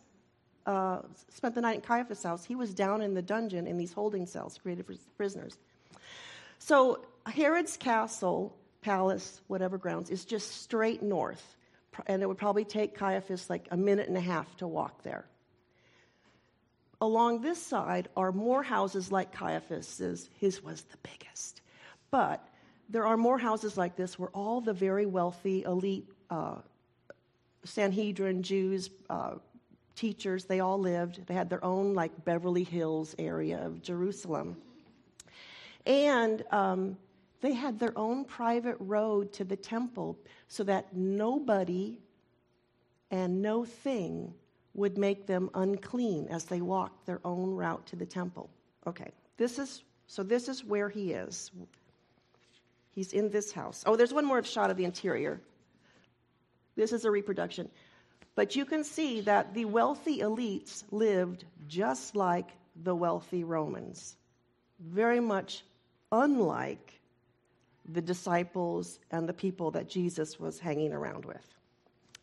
uh, 0.65 1.01
spent 1.29 1.55
the 1.55 1.61
night 1.61 1.75
in 1.75 1.81
Caiaphas' 1.81 2.23
house, 2.23 2.45
he 2.45 2.55
was 2.55 2.73
down 2.73 3.01
in 3.01 3.13
the 3.13 3.21
dungeon 3.21 3.65
in 3.65 3.77
these 3.77 3.91
holding 3.91 4.25
cells 4.25 4.59
created 4.61 4.85
for 4.85 4.93
prisoners. 5.17 5.57
So 6.59 7.05
Herod's 7.25 7.77
castle, 7.77 8.55
palace, 8.81 9.41
whatever 9.47 9.77
grounds, 9.77 10.09
is 10.09 10.25
just 10.25 10.61
straight 10.61 11.01
north, 11.01 11.55
and 12.07 12.21
it 12.21 12.27
would 12.27 12.37
probably 12.37 12.65
take 12.65 12.95
Caiaphas 12.95 13.49
like 13.49 13.67
a 13.71 13.77
minute 13.77 14.07
and 14.07 14.17
a 14.17 14.21
half 14.21 14.55
to 14.57 14.67
walk 14.67 15.01
there. 15.03 15.25
Along 17.01 17.41
this 17.41 17.61
side 17.61 18.09
are 18.17 18.31
more 18.31 18.61
houses 18.61 19.11
like 19.11 19.31
Caiaphas's. 19.31 20.29
His 20.39 20.61
was 20.63 20.81
the 20.83 20.97
biggest, 20.97 21.61
but 22.11 22.45
there 22.89 23.05
are 23.05 23.17
more 23.17 23.37
houses 23.37 23.77
like 23.77 23.95
this 23.95 24.19
where 24.19 24.29
all 24.29 24.61
the 24.61 24.73
very 24.73 25.05
wealthy, 25.05 25.63
elite 25.63 26.09
uh, 26.29 26.55
Sanhedrin 27.63 28.43
Jews, 28.43 28.89
uh, 29.09 29.35
teachers, 29.95 30.45
they 30.45 30.59
all 30.59 30.79
lived. 30.79 31.25
They 31.27 31.33
had 31.33 31.49
their 31.49 31.63
own, 31.63 31.93
like, 31.93 32.25
Beverly 32.25 32.63
Hills 32.63 33.15
area 33.19 33.63
of 33.65 33.81
Jerusalem. 33.81 34.57
And 35.85 36.43
um, 36.51 36.97
they 37.41 37.53
had 37.53 37.79
their 37.79 37.97
own 37.97 38.25
private 38.25 38.77
road 38.79 39.33
to 39.33 39.43
the 39.43 39.55
temple 39.55 40.17
so 40.47 40.63
that 40.63 40.95
nobody 40.95 41.99
and 43.11 43.41
no 43.41 43.65
thing 43.65 44.33
would 44.79 44.97
make 44.97 45.27
them 45.27 45.49
unclean 45.55 46.25
as 46.29 46.45
they 46.45 46.61
walked 46.61 47.05
their 47.05 47.19
own 47.25 47.53
route 47.53 47.85
to 47.85 47.97
the 47.97 48.05
temple. 48.05 48.49
Okay, 48.87 49.11
this 49.35 49.59
is 49.59 49.83
so 50.07 50.23
this 50.23 50.47
is 50.47 50.63
where 50.63 50.87
he 50.87 51.11
is. 51.11 51.51
He's 52.95 53.11
in 53.11 53.29
this 53.29 53.51
house. 53.51 53.83
Oh, 53.85 53.97
there's 53.97 54.13
one 54.13 54.25
more 54.25 54.41
shot 54.41 54.71
of 54.71 54.77
the 54.77 54.85
interior. 54.85 55.41
This 56.77 56.93
is 56.93 57.03
a 57.03 57.11
reproduction. 57.11 57.69
But 58.35 58.55
you 58.55 58.63
can 58.63 58.85
see 58.85 59.19
that 59.21 59.53
the 59.53 59.65
wealthy 59.65 60.19
elites 60.19 60.83
lived 60.91 61.43
just 61.67 62.15
like 62.15 62.49
the 62.83 62.95
wealthy 62.95 63.43
Romans, 63.43 64.15
very 64.79 65.19
much 65.19 65.65
unlike 66.09 67.01
the 67.85 68.01
disciples 68.01 68.99
and 69.11 69.27
the 69.27 69.33
people 69.33 69.71
that 69.71 69.89
Jesus 69.89 70.39
was 70.39 70.57
hanging 70.57 70.93
around 70.93 71.25
with. 71.25 71.45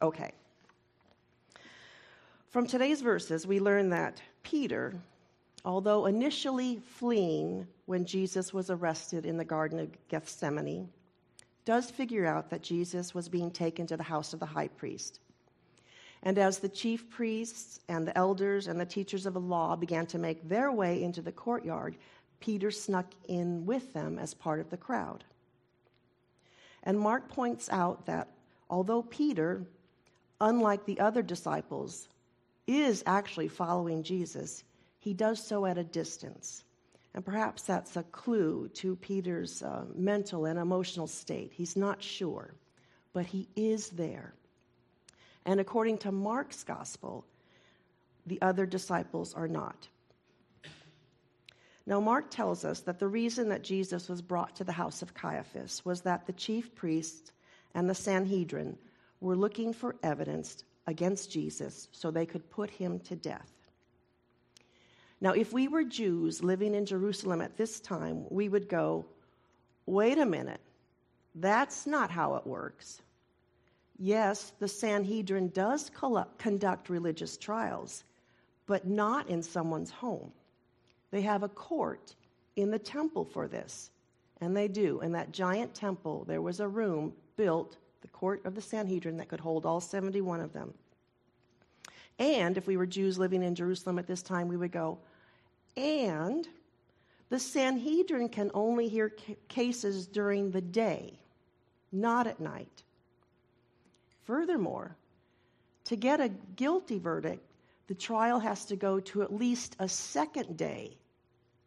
Okay. 0.00 0.32
From 2.56 2.66
today's 2.66 3.02
verses, 3.02 3.46
we 3.46 3.60
learn 3.60 3.90
that 3.90 4.22
Peter, 4.42 4.94
although 5.62 6.06
initially 6.06 6.78
fleeing 6.78 7.66
when 7.84 8.06
Jesus 8.06 8.54
was 8.54 8.70
arrested 8.70 9.26
in 9.26 9.36
the 9.36 9.44
Garden 9.44 9.78
of 9.78 10.08
Gethsemane, 10.08 10.88
does 11.66 11.90
figure 11.90 12.24
out 12.24 12.48
that 12.48 12.62
Jesus 12.62 13.14
was 13.14 13.28
being 13.28 13.50
taken 13.50 13.86
to 13.88 13.96
the 13.98 14.02
house 14.02 14.32
of 14.32 14.40
the 14.40 14.46
high 14.46 14.68
priest. 14.68 15.20
And 16.22 16.38
as 16.38 16.56
the 16.56 16.70
chief 16.70 17.10
priests 17.10 17.80
and 17.90 18.08
the 18.08 18.16
elders 18.16 18.68
and 18.68 18.80
the 18.80 18.86
teachers 18.86 19.26
of 19.26 19.34
the 19.34 19.38
law 19.38 19.76
began 19.76 20.06
to 20.06 20.18
make 20.18 20.48
their 20.48 20.72
way 20.72 21.02
into 21.02 21.20
the 21.20 21.32
courtyard, 21.32 21.98
Peter 22.40 22.70
snuck 22.70 23.12
in 23.28 23.66
with 23.66 23.92
them 23.92 24.18
as 24.18 24.32
part 24.32 24.60
of 24.60 24.70
the 24.70 24.78
crowd. 24.78 25.24
And 26.84 26.98
Mark 26.98 27.28
points 27.28 27.68
out 27.68 28.06
that 28.06 28.28
although 28.70 29.02
Peter, 29.02 29.60
unlike 30.40 30.86
the 30.86 31.00
other 31.00 31.20
disciples, 31.20 32.08
is 32.66 33.02
actually 33.06 33.48
following 33.48 34.02
Jesus, 34.02 34.64
he 34.98 35.14
does 35.14 35.44
so 35.44 35.66
at 35.66 35.78
a 35.78 35.84
distance. 35.84 36.64
And 37.14 37.24
perhaps 37.24 37.62
that's 37.62 37.96
a 37.96 38.02
clue 38.04 38.68
to 38.74 38.96
Peter's 38.96 39.62
uh, 39.62 39.84
mental 39.94 40.44
and 40.46 40.58
emotional 40.58 41.06
state. 41.06 41.52
He's 41.54 41.76
not 41.76 42.02
sure, 42.02 42.54
but 43.12 43.24
he 43.24 43.48
is 43.56 43.88
there. 43.90 44.34
And 45.46 45.60
according 45.60 45.98
to 45.98 46.12
Mark's 46.12 46.64
gospel, 46.64 47.24
the 48.26 48.42
other 48.42 48.66
disciples 48.66 49.32
are 49.32 49.48
not. 49.48 49.88
Now, 51.86 52.00
Mark 52.00 52.30
tells 52.30 52.64
us 52.64 52.80
that 52.80 52.98
the 52.98 53.06
reason 53.06 53.48
that 53.50 53.62
Jesus 53.62 54.08
was 54.08 54.20
brought 54.20 54.56
to 54.56 54.64
the 54.64 54.72
house 54.72 55.02
of 55.02 55.14
Caiaphas 55.14 55.84
was 55.84 56.00
that 56.00 56.26
the 56.26 56.32
chief 56.32 56.74
priests 56.74 57.30
and 57.74 57.88
the 57.88 57.94
Sanhedrin 57.94 58.76
were 59.20 59.36
looking 59.36 59.72
for 59.72 59.94
evidence 60.02 60.64
against 60.86 61.30
Jesus 61.30 61.88
so 61.92 62.10
they 62.10 62.26
could 62.26 62.48
put 62.50 62.70
him 62.70 63.00
to 63.00 63.16
death. 63.16 63.50
Now, 65.20 65.32
if 65.32 65.52
we 65.52 65.66
were 65.68 65.84
Jews 65.84 66.42
living 66.42 66.74
in 66.74 66.84
Jerusalem 66.86 67.40
at 67.40 67.56
this 67.56 67.80
time, 67.80 68.26
we 68.30 68.48
would 68.48 68.68
go, 68.68 69.06
wait 69.86 70.18
a 70.18 70.26
minute, 70.26 70.60
that's 71.34 71.86
not 71.86 72.10
how 72.10 72.36
it 72.36 72.46
works. 72.46 73.00
Yes, 73.98 74.52
the 74.58 74.68
Sanhedrin 74.68 75.48
does 75.48 75.90
conduct 76.38 76.90
religious 76.90 77.36
trials, 77.38 78.04
but 78.66 78.86
not 78.86 79.30
in 79.30 79.42
someone's 79.42 79.90
home. 79.90 80.32
They 81.10 81.22
have 81.22 81.42
a 81.42 81.48
court 81.48 82.14
in 82.56 82.70
the 82.70 82.78
temple 82.78 83.24
for 83.24 83.48
this, 83.48 83.90
and 84.40 84.54
they 84.54 84.68
do. 84.68 85.00
In 85.00 85.12
that 85.12 85.32
giant 85.32 85.74
temple, 85.74 86.24
there 86.28 86.42
was 86.42 86.60
a 86.60 86.68
room 86.68 87.14
built 87.36 87.78
the 88.02 88.08
court 88.08 88.44
of 88.44 88.54
the 88.54 88.62
Sanhedrin 88.62 89.16
that 89.16 89.28
could 89.28 89.40
hold 89.40 89.66
all 89.66 89.80
71 89.80 90.40
of 90.40 90.52
them. 90.52 90.74
And 92.18 92.56
if 92.56 92.66
we 92.66 92.76
were 92.76 92.86
Jews 92.86 93.18
living 93.18 93.42
in 93.42 93.54
Jerusalem 93.54 93.98
at 93.98 94.06
this 94.06 94.22
time, 94.22 94.48
we 94.48 94.56
would 94.56 94.72
go, 94.72 94.98
and 95.76 96.48
the 97.28 97.38
Sanhedrin 97.38 98.28
can 98.28 98.50
only 98.54 98.88
hear 98.88 99.12
cases 99.48 100.06
during 100.06 100.50
the 100.50 100.60
day, 100.60 101.18
not 101.92 102.26
at 102.26 102.40
night. 102.40 102.82
Furthermore, 104.24 104.96
to 105.84 105.96
get 105.96 106.20
a 106.20 106.30
guilty 106.56 106.98
verdict, 106.98 107.44
the 107.86 107.94
trial 107.94 108.38
has 108.40 108.64
to 108.66 108.76
go 108.76 108.98
to 109.00 109.22
at 109.22 109.34
least 109.34 109.76
a 109.78 109.88
second 109.88 110.56
day. 110.56 110.96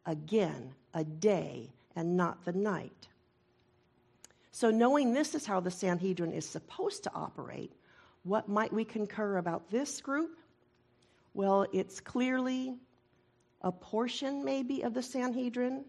Again, 0.06 0.74
a 0.94 1.04
day 1.04 1.70
and 1.96 2.18
not 2.18 2.44
the 2.44 2.54
night. 2.54 3.08
So, 4.52 4.72
knowing 4.72 5.14
this 5.14 5.36
is 5.36 5.46
how 5.46 5.60
the 5.60 5.72
Sanhedrin 5.72 6.34
is 6.34 6.48
supposed 6.48 7.04
to 7.04 7.14
operate, 7.14 7.72
what 8.24 8.50
might 8.50 8.74
we 8.74 8.84
concur 8.84 9.38
about 9.38 9.70
this 9.70 10.02
group? 10.02 10.38
Well, 11.34 11.66
it's 11.72 12.00
clearly 12.00 12.76
a 13.62 13.72
portion, 13.72 14.44
maybe, 14.44 14.82
of 14.82 14.94
the 14.94 15.04
Sanhedrin 15.04 15.86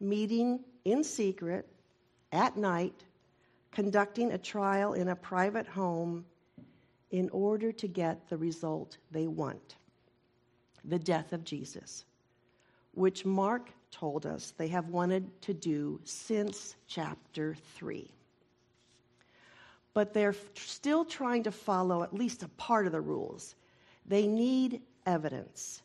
meeting 0.00 0.60
in 0.84 1.02
secret 1.02 1.68
at 2.32 2.56
night, 2.56 3.04
conducting 3.72 4.32
a 4.32 4.38
trial 4.38 4.92
in 4.92 5.08
a 5.08 5.16
private 5.16 5.66
home 5.66 6.24
in 7.10 7.28
order 7.30 7.72
to 7.72 7.88
get 7.88 8.28
the 8.28 8.36
result 8.36 8.98
they 9.10 9.26
want 9.26 9.76
the 10.84 10.98
death 10.98 11.32
of 11.32 11.44
Jesus, 11.44 12.04
which 12.98 13.24
Mark 13.24 13.70
told 13.90 14.26
us 14.26 14.52
they 14.56 14.68
have 14.68 14.88
wanted 14.88 15.40
to 15.42 15.54
do 15.54 16.00
since 16.04 16.76
chapter 16.86 17.56
3. 17.76 18.10
But 19.94 20.12
they're 20.12 20.34
still 20.54 21.04
trying 21.04 21.44
to 21.44 21.52
follow 21.52 22.02
at 22.02 22.12
least 22.12 22.42
a 22.42 22.48
part 22.48 22.86
of 22.86 22.92
the 22.92 23.00
rules. 23.00 23.54
They 24.06 24.26
need 24.26 24.82
evidence. 25.06 25.82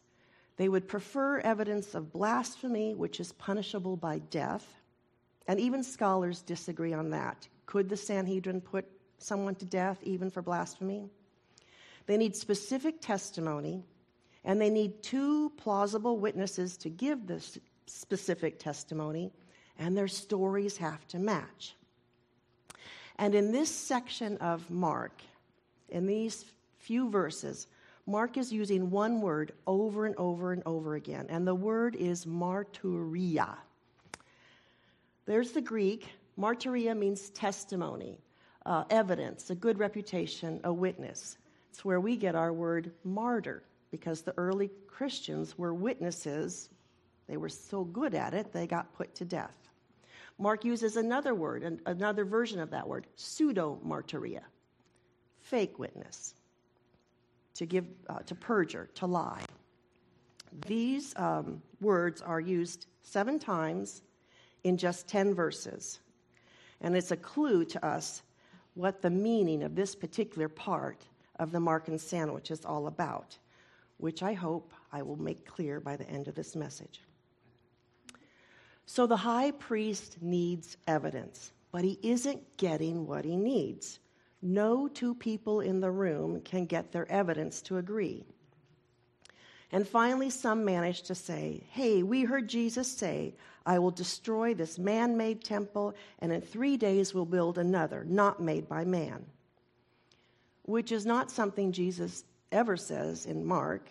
They 0.58 0.70
would 0.70 0.88
prefer 0.88 1.40
evidence 1.40 1.96
of 1.96 2.12
blasphemy, 2.12 2.94
which 2.94 3.20
is 3.20 3.32
punishable 3.34 3.96
by 3.96 4.20
death. 4.20 4.68
And 5.48 5.60
even 5.60 5.84
scholars 5.84 6.42
disagree 6.42 6.94
on 6.94 7.10
that. 7.12 7.48
Could 7.66 7.90
the 7.90 7.98
Sanhedrin 7.98 8.62
put 8.62 8.86
someone 9.18 9.56
to 9.56 9.66
death 9.66 10.00
even 10.04 10.30
for 10.30 10.42
blasphemy? 10.42 11.10
They 12.06 12.18
need 12.18 12.36
specific 12.36 13.02
testimony, 13.02 13.84
and 14.46 14.60
they 14.60 14.70
need 14.70 15.02
two 15.02 15.52
plausible 15.58 16.18
witnesses 16.18 16.78
to 16.78 16.90
give 16.90 17.28
this 17.28 17.58
specific 17.86 18.60
testimony, 18.60 19.32
and 19.80 19.98
their 19.98 20.08
stories 20.08 20.78
have 20.78 21.08
to 21.08 21.20
match. 21.20 21.76
And 23.18 23.36
in 23.36 23.52
this 23.52 23.70
section 23.70 24.38
of 24.38 24.70
Mark, 24.70 25.22
in 25.90 26.06
these 26.06 26.46
few 26.80 27.10
verses, 27.10 27.68
Mark 28.06 28.38
is 28.38 28.52
using 28.52 28.90
one 28.90 29.22
word 29.22 29.54
over 29.66 30.06
and 30.06 30.16
over 30.18 30.52
and 30.52 30.62
over 30.66 30.96
again, 30.96 31.28
and 31.30 31.48
the 31.48 31.56
word 31.56 31.96
is 31.96 32.26
martyria. 32.26 33.56
There's 35.26 35.52
the 35.52 35.62
Greek. 35.62 36.10
Martyria 36.38 36.98
means 36.98 37.30
testimony, 37.30 38.18
uh, 38.66 38.84
evidence, 38.90 39.50
a 39.52 39.56
good 39.56 39.80
reputation, 39.80 40.60
a 40.64 40.74
witness. 40.74 41.38
It's 41.70 41.86
where 41.86 42.02
we 42.02 42.18
get 42.18 42.36
our 42.36 42.52
word 42.52 42.92
martyr, 43.06 43.64
because 43.94 44.24
the 44.24 44.34
early 44.38 44.72
Christians 44.88 45.56
were 45.56 45.72
witnesses. 45.72 46.72
They 47.28 47.38
were 47.38 47.48
so 47.48 47.84
good 47.84 48.16
at 48.16 48.34
it, 48.34 48.52
they 48.52 48.66
got 48.66 48.92
put 48.96 49.14
to 49.14 49.24
death. 49.24 49.56
Mark 50.40 50.66
uses 50.66 50.98
another 50.98 51.36
word, 51.36 51.80
another 51.86 52.26
version 52.26 52.60
of 52.60 52.72
that 52.72 52.88
word, 52.88 53.06
pseudo 53.16 53.80
martyria, 53.86 54.42
fake 55.42 55.78
witness 55.78 56.34
to 57.54 57.68
give, 57.68 57.86
uh, 58.10 58.18
to 58.26 58.34
perjure, 58.34 58.90
to 58.96 59.06
lie. 59.06 59.44
These 60.66 61.14
um, 61.16 61.62
words 61.80 62.20
are 62.24 62.40
used 62.40 62.88
seven 63.04 63.38
times 63.38 64.02
in 64.64 64.76
just 64.76 65.08
10 65.08 65.36
verses. 65.36 66.00
And 66.82 66.98
it's 66.98 67.12
a 67.12 67.18
clue 67.18 67.64
to 67.66 67.86
us 67.86 68.24
what 68.74 69.04
the 69.04 69.12
meaning 69.12 69.62
of 69.62 69.76
this 69.76 69.94
particular 69.94 70.50
part 70.50 71.06
of 71.38 71.52
the 71.52 71.60
Markan 71.60 72.00
sandwich 72.00 72.50
is 72.50 72.66
all 72.66 72.88
about, 72.88 73.38
which 74.04 74.22
I 74.22 74.34
hope 74.34 74.74
I 74.92 75.02
will 75.02 75.16
make 75.16 75.46
clear 75.46 75.80
by 75.80 75.96
the 75.96 76.10
end 76.10 76.28
of 76.28 76.36
this 76.36 76.58
message. 76.58 77.00
So 78.86 79.08
the 79.08 79.16
high 79.16 79.52
priest 79.52 80.18
needs 80.22 80.76
evidence, 80.88 81.54
but 81.72 81.86
he 81.86 81.98
isn't 82.04 82.58
getting 82.58 83.08
what 83.08 83.24
he 83.24 83.38
needs. 83.38 84.00
No 84.42 84.90
two 84.90 85.16
people 85.16 85.62
in 85.62 85.80
the 85.80 85.90
room 85.90 86.42
can 86.42 86.66
get 86.66 86.92
their 86.92 87.10
evidence 87.10 87.62
to 87.62 87.78
agree. 87.78 88.26
And 89.72 89.88
finally, 89.88 90.30
some 90.30 90.66
manage 90.66 91.04
to 91.04 91.16
say, 91.16 91.64
Hey, 91.70 92.04
we 92.04 92.26
heard 92.26 92.50
Jesus 92.50 92.92
say, 92.92 93.36
I 93.66 93.80
will 93.80 93.92
destroy 93.92 94.54
this 94.54 94.78
man 94.78 95.16
made 95.16 95.46
temple, 95.46 95.96
and 96.20 96.34
in 96.34 96.42
three 96.42 96.76
days 96.76 97.14
we'll 97.14 97.24
build 97.24 97.58
another, 97.58 98.04
not 98.04 98.42
made 98.42 98.68
by 98.68 98.84
man. 98.84 99.26
Which 100.64 100.92
is 100.92 101.06
not 101.06 101.32
something 101.32 101.72
Jesus 101.72 102.26
ever 102.54 102.78
says 102.78 103.26
in 103.26 103.46
Mark. 103.46 103.90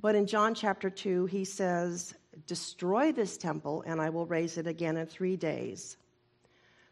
But 0.00 0.14
in 0.14 0.26
John 0.26 0.54
chapter 0.54 0.88
2, 0.88 1.26
he 1.26 1.44
says, 1.44 2.14
Destroy 2.46 3.12
this 3.12 3.36
temple, 3.36 3.84
and 3.86 4.00
I 4.00 4.08
will 4.08 4.26
raise 4.26 4.56
it 4.56 4.66
again 4.66 4.96
in 4.96 5.06
three 5.06 5.36
days. 5.36 5.98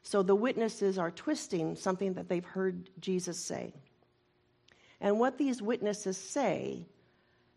So 0.03 0.23
the 0.23 0.35
witnesses 0.35 0.99
are 0.99 1.11
twisting 1.11 1.77
something 1.77 2.15
that 2.15 2.29
they've 2.29 2.45
heard 2.45 2.91
Jesus 3.01 3.39
say. 3.39 3.73
And 5.01 5.19
what 5.19 5.39
these 5.39 5.63
witnesses 5.63 6.19
say 6.19 6.87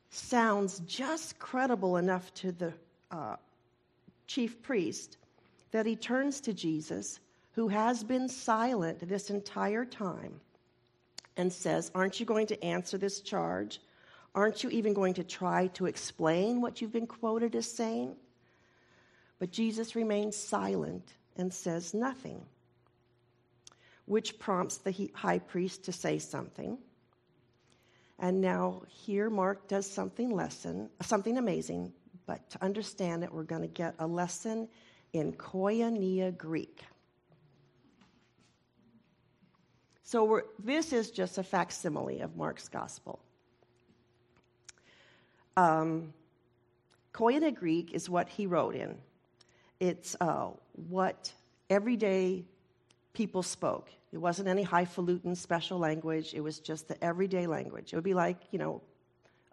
sounds 0.09 0.79
just 0.81 1.39
credible 1.39 1.97
enough 1.97 2.33
to 2.35 2.51
the 2.51 2.73
uh, 3.11 3.35
chief 4.27 4.61
priest 4.61 5.17
that 5.71 5.85
he 5.85 5.95
turns 5.95 6.39
to 6.41 6.53
Jesus, 6.53 7.19
who 7.53 7.67
has 7.67 8.03
been 8.03 8.29
silent 8.29 9.07
this 9.07 9.29
entire 9.29 9.85
time, 9.85 10.39
and 11.37 11.51
says, 11.51 11.91
Aren't 11.93 12.19
you 12.19 12.25
going 12.25 12.47
to 12.47 12.63
answer 12.63 12.97
this 12.97 13.21
charge? 13.21 13.79
Aren't 14.35 14.63
you 14.63 14.69
even 14.71 14.93
going 14.93 15.13
to 15.15 15.23
try 15.23 15.67
to 15.75 15.85
explain 15.85 16.61
what 16.61 16.81
you've 16.81 16.91
been 16.91 17.07
quoted 17.07 17.55
as 17.55 17.69
saying? 17.69 18.15
But 19.39 19.51
Jesus 19.51 19.95
remains 19.95 20.35
silent 20.35 21.13
and 21.35 21.53
says 21.53 21.93
nothing, 21.93 22.41
which 24.05 24.39
prompts 24.39 24.77
the 24.77 25.11
high 25.13 25.39
priest 25.39 25.85
to 25.85 25.91
say 25.91 26.17
something. 26.17 26.77
And 28.19 28.41
now 28.41 28.83
here 28.87 29.29
Mark 29.29 29.67
does 29.67 29.89
something 29.89 30.29
lesson, 30.29 30.89
something 31.01 31.37
amazing, 31.37 31.93
but 32.25 32.49
to 32.51 32.63
understand 32.63 33.23
it, 33.23 33.33
we're 33.33 33.43
going 33.43 33.61
to 33.63 33.67
get 33.67 33.95
a 33.99 34.07
lesson 34.07 34.69
in 35.11 35.33
Koinonia 35.33 36.35
Greek. 36.35 36.83
So 40.03 40.41
this 40.59 40.91
is 40.93 41.09
just 41.11 41.37
a 41.37 41.43
facsimile 41.43 42.19
of 42.19 42.35
Mark's 42.35 42.67
gospel. 42.67 43.19
Um, 45.55 46.13
Koine 47.13 47.55
Greek 47.55 47.93
is 47.93 48.09
what 48.09 48.27
he 48.27 48.45
wrote 48.45 48.75
in. 48.75 48.97
It's 49.79 50.15
uh, 50.19 50.49
what 50.89 51.31
everyday 51.69 52.43
people 53.13 53.43
spoke. 53.43 53.89
It 54.11 54.17
wasn't 54.17 54.47
any 54.47 54.63
highfalutin 54.63 55.35
special 55.35 55.79
language. 55.79 56.33
It 56.33 56.41
was 56.41 56.59
just 56.59 56.87
the 56.87 57.01
everyday 57.03 57.47
language. 57.47 57.93
It 57.93 57.95
would 57.95 58.03
be 58.03 58.13
like, 58.13 58.37
you 58.51 58.59
know, 58.59 58.81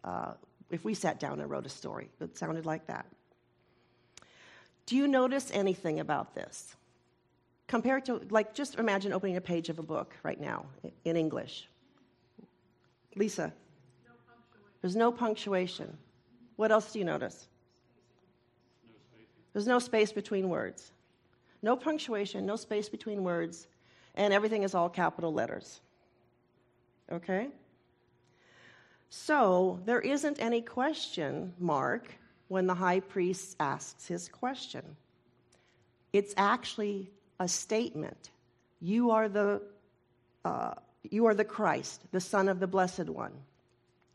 uh, 0.05 0.33
if 0.71 0.85
we 0.85 0.95
sat 0.95 1.21
down 1.21 1.41
and 1.41 1.49
wrote 1.49 1.67
a 1.67 1.71
story, 1.71 2.11
it 2.21 2.37
sounded 2.37 2.67
like 2.67 2.87
that. 2.87 3.07
Do 4.87 4.97
you 4.97 5.07
notice 5.07 5.51
anything 5.53 6.01
about 6.01 6.35
this? 6.35 6.75
Compared 7.71 8.05
to, 8.07 8.21
like, 8.31 8.53
just 8.53 8.81
imagine 8.81 9.13
opening 9.13 9.37
a 9.37 9.41
page 9.41 9.69
of 9.69 9.79
a 9.79 9.83
book 9.85 10.17
right 10.25 10.41
now 10.41 10.67
in 11.05 11.17
English. 11.17 11.69
Lisa? 13.15 13.53
There's 14.81 14.97
no 14.97 15.13
punctuation. 15.13 15.97
What 16.57 16.73
else 16.73 16.93
do 16.93 16.99
you 16.99 17.05
notice? 17.05 17.47
There's 19.53 19.69
no 19.69 19.79
space 19.79 20.11
between 20.11 20.49
words. 20.49 20.91
No 21.63 21.77
punctuation, 21.77 22.45
no 22.45 22.57
space 22.57 22.89
between 22.89 23.23
words, 23.23 23.69
and 24.17 24.35
everything 24.35 24.65
is 24.65 24.75
all 24.75 24.89
capital 24.89 25.33
letters. 25.33 25.81
Okay? 27.13 27.51
So 29.11 29.79
there 29.85 30.01
isn't 30.01 30.41
any 30.41 30.61
question 30.61 31.55
mark 31.61 32.13
when 32.49 32.67
the 32.67 32.75
high 32.75 32.99
priest 32.99 33.55
asks 33.61 34.09
his 34.09 34.29
question. 34.29 34.97
It's 36.13 36.35
actually 36.37 37.13
a 37.41 37.49
statement. 37.49 38.31
You 38.81 39.11
are 39.11 39.29
the, 39.29 39.63
uh, 40.45 40.75
you 41.03 41.27
are 41.27 41.35
the 41.35 41.45
Christ, 41.45 42.03
the 42.13 42.21
Son 42.21 42.49
of 42.49 42.61
the 42.61 42.67
Blessed 42.69 43.09
One. 43.09 43.33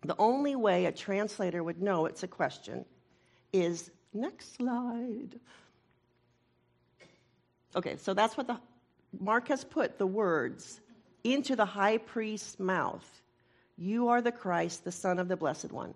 The 0.04 0.16
only 0.20 0.56
way 0.56 0.86
a 0.86 0.92
translator 0.92 1.64
would 1.64 1.82
know 1.82 2.06
it's 2.06 2.24
a 2.24 2.28
question 2.28 2.86
is 3.52 3.92
next 4.14 4.56
slide. 4.56 5.40
Okay, 7.76 7.98
so 7.98 8.14
that's 8.14 8.38
what 8.38 8.48
the 8.48 8.58
Mark 9.20 9.48
has 9.48 9.64
put 9.64 9.98
the 9.98 10.08
words 10.08 10.80
into 11.24 11.56
the 11.56 11.66
high 11.66 11.98
priest's 11.98 12.60
mouth. 12.60 13.10
You 13.78 14.10
are 14.10 14.22
the 14.22 14.32
Christ, 14.32 14.84
the 14.84 14.92
Son 14.92 15.20
of 15.20 15.28
the 15.28 15.36
Blessed 15.36 15.72
One. 15.72 15.94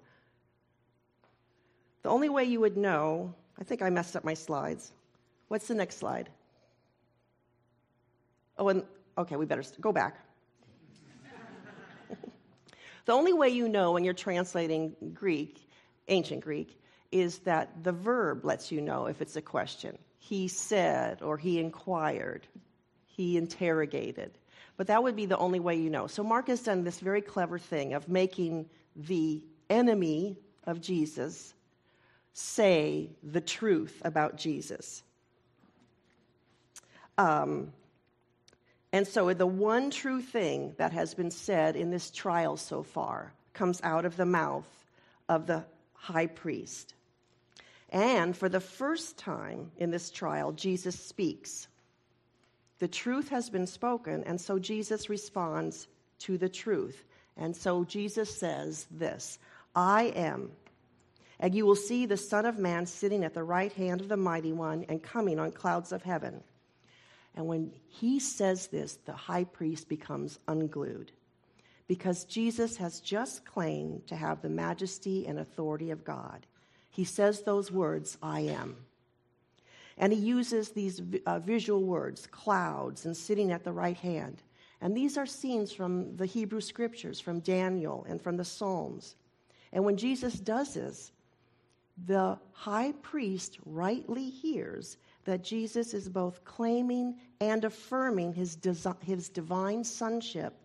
The 2.02 2.10
only 2.10 2.30
way 2.30 2.46
you 2.46 2.60
would 2.62 2.78
know, 2.78 3.36
I 3.60 3.64
think 3.64 3.82
I 3.82 3.90
messed 3.90 4.16
up 4.16 4.24
my 4.24 4.34
slides. 4.34 4.92
What's 5.50 5.68
the 5.68 5.76
next 5.76 5.98
slide? 5.98 6.30
Oh, 8.60 8.68
and 8.68 8.84
okay, 9.18 9.38
we 9.38 9.46
better 9.46 9.64
go 9.82 9.92
back. 9.92 10.20
The 13.06 13.14
only 13.14 13.34
way 13.34 13.50
you 13.50 13.68
know 13.68 13.94
when 13.94 14.04
you're 14.04 14.14
translating 14.14 14.96
Greek, 15.16 15.68
ancient 16.10 16.42
Greek, 16.42 16.80
is 17.12 17.40
that 17.40 17.84
the 17.84 17.92
verb 17.92 18.46
lets 18.46 18.72
you 18.72 18.82
know 18.82 19.08
if 19.08 19.20
it's 19.20 19.36
a 19.36 19.42
question. 19.42 19.98
He 20.20 20.48
said, 20.48 21.24
or 21.24 21.36
he 21.36 21.60
inquired, 21.60 22.46
he 23.08 23.36
interrogated. 23.36 24.38
But 24.78 24.88
that 24.88 25.02
would 25.02 25.16
be 25.16 25.26
the 25.26 25.38
only 25.38 25.60
way 25.60 25.76
you 25.76 25.90
know. 25.90 26.06
So 26.06 26.24
Mark 26.24 26.50
has 26.50 26.62
done 26.62 26.84
this 26.84 27.00
very 27.00 27.22
clever 27.22 27.58
thing 27.58 27.94
of 27.94 28.08
making 28.08 28.70
the 28.96 29.42
enemy 29.72 30.38
of 30.66 30.80
Jesus 30.80 31.56
say 32.34 33.10
the 33.24 33.42
truth 33.42 34.02
about 34.06 34.38
Jesus. 34.38 35.02
Um, 37.18 37.74
and 38.92 39.08
so, 39.08 39.34
the 39.34 39.46
one 39.46 39.92
true 39.92 40.22
thing 40.22 40.74
that 40.78 40.94
has 40.94 41.14
been 41.14 41.30
said 41.32 41.76
in 41.76 41.92
this 41.92 42.10
trial 42.10 42.58
so 42.58 42.82
far 42.82 43.34
comes 43.54 43.80
out 43.84 44.06
of 44.06 44.18
the 44.18 44.26
mouth 44.26 44.68
of 45.28 45.46
the 45.46 45.64
high 45.94 46.26
priest. 46.26 46.96
And 47.90 48.36
for 48.36 48.50
the 48.50 48.60
first 48.60 49.18
time 49.18 49.72
in 49.78 49.92
this 49.92 50.10
trial, 50.10 50.52
Jesus 50.52 51.00
speaks. 51.00 51.68
The 52.80 52.88
truth 52.88 53.30
has 53.30 53.50
been 53.50 53.68
spoken, 53.68 54.24
and 54.24 54.40
so 54.40 54.58
Jesus 54.58 55.10
responds 55.10 55.88
to 56.20 56.38
the 56.38 56.50
truth. 56.50 57.04
And 57.38 57.56
so 57.56 57.84
Jesus 57.84 58.36
says 58.36 58.88
this 58.90 59.38
I 59.76 60.06
am. 60.16 60.52
And 61.40 61.56
you 61.56 61.66
will 61.66 61.76
see 61.76 62.06
the 62.06 62.18
Son 62.18 62.46
of 62.46 62.58
Man 62.58 62.86
sitting 62.86 63.24
at 63.24 63.34
the 63.34 63.44
right 63.44 63.72
hand 63.72 64.02
of 64.02 64.10
the 64.10 64.18
Mighty 64.18 64.52
One 64.52 64.86
and 64.90 65.02
coming 65.02 65.40
on 65.40 65.52
clouds 65.52 65.92
of 65.92 66.04
heaven. 66.04 66.44
And 67.36 67.48
when 67.48 67.72
he 67.88 68.20
says 68.20 68.68
this, 68.68 68.98
the 69.06 69.14
high 69.14 69.44
priest 69.44 69.88
becomes 69.88 70.40
unglued 70.48 71.12
because 71.88 72.24
Jesus 72.26 72.78
has 72.78 73.00
just 73.00 73.46
claimed 73.46 74.06
to 74.08 74.16
have 74.16 74.42
the 74.42 74.50
majesty 74.50 75.26
and 75.26 75.40
authority 75.40 75.90
of 75.90 76.06
God. 76.06 76.46
He 76.92 77.04
says 77.04 77.42
those 77.42 77.72
words, 77.72 78.18
I 78.22 78.42
am. 78.42 78.78
And 79.98 80.14
he 80.14 80.20
uses 80.20 80.70
these 80.70 81.02
uh, 81.26 81.40
visual 81.40 81.84
words, 81.84 82.28
clouds 82.28 83.06
and 83.06 83.18
sitting 83.18 83.52
at 83.52 83.64
the 83.64 83.72
right 83.72 83.98
hand. 83.98 84.42
And 84.82 84.96
these 84.96 85.18
are 85.18 85.26
scenes 85.26 85.74
from 85.74 86.16
the 86.16 86.26
Hebrew 86.26 86.62
scriptures, 86.62 87.20
from 87.20 87.42
Daniel 87.42 88.06
and 88.08 88.22
from 88.22 88.38
the 88.38 88.46
Psalms. 88.46 89.16
And 89.74 89.84
when 89.84 89.98
Jesus 89.98 90.34
does 90.34 90.76
this, 90.76 91.12
the 92.06 92.40
high 92.54 92.94
priest 93.02 93.58
rightly 93.66 94.30
hears 94.30 94.98
that 95.30 95.44
Jesus 95.44 95.94
is 95.94 96.10
both 96.10 96.44
claiming 96.44 97.16
and 97.40 97.64
affirming 97.64 98.34
his, 98.34 98.58
his 99.04 99.30
divine 99.30 99.84
sonship 99.84 100.56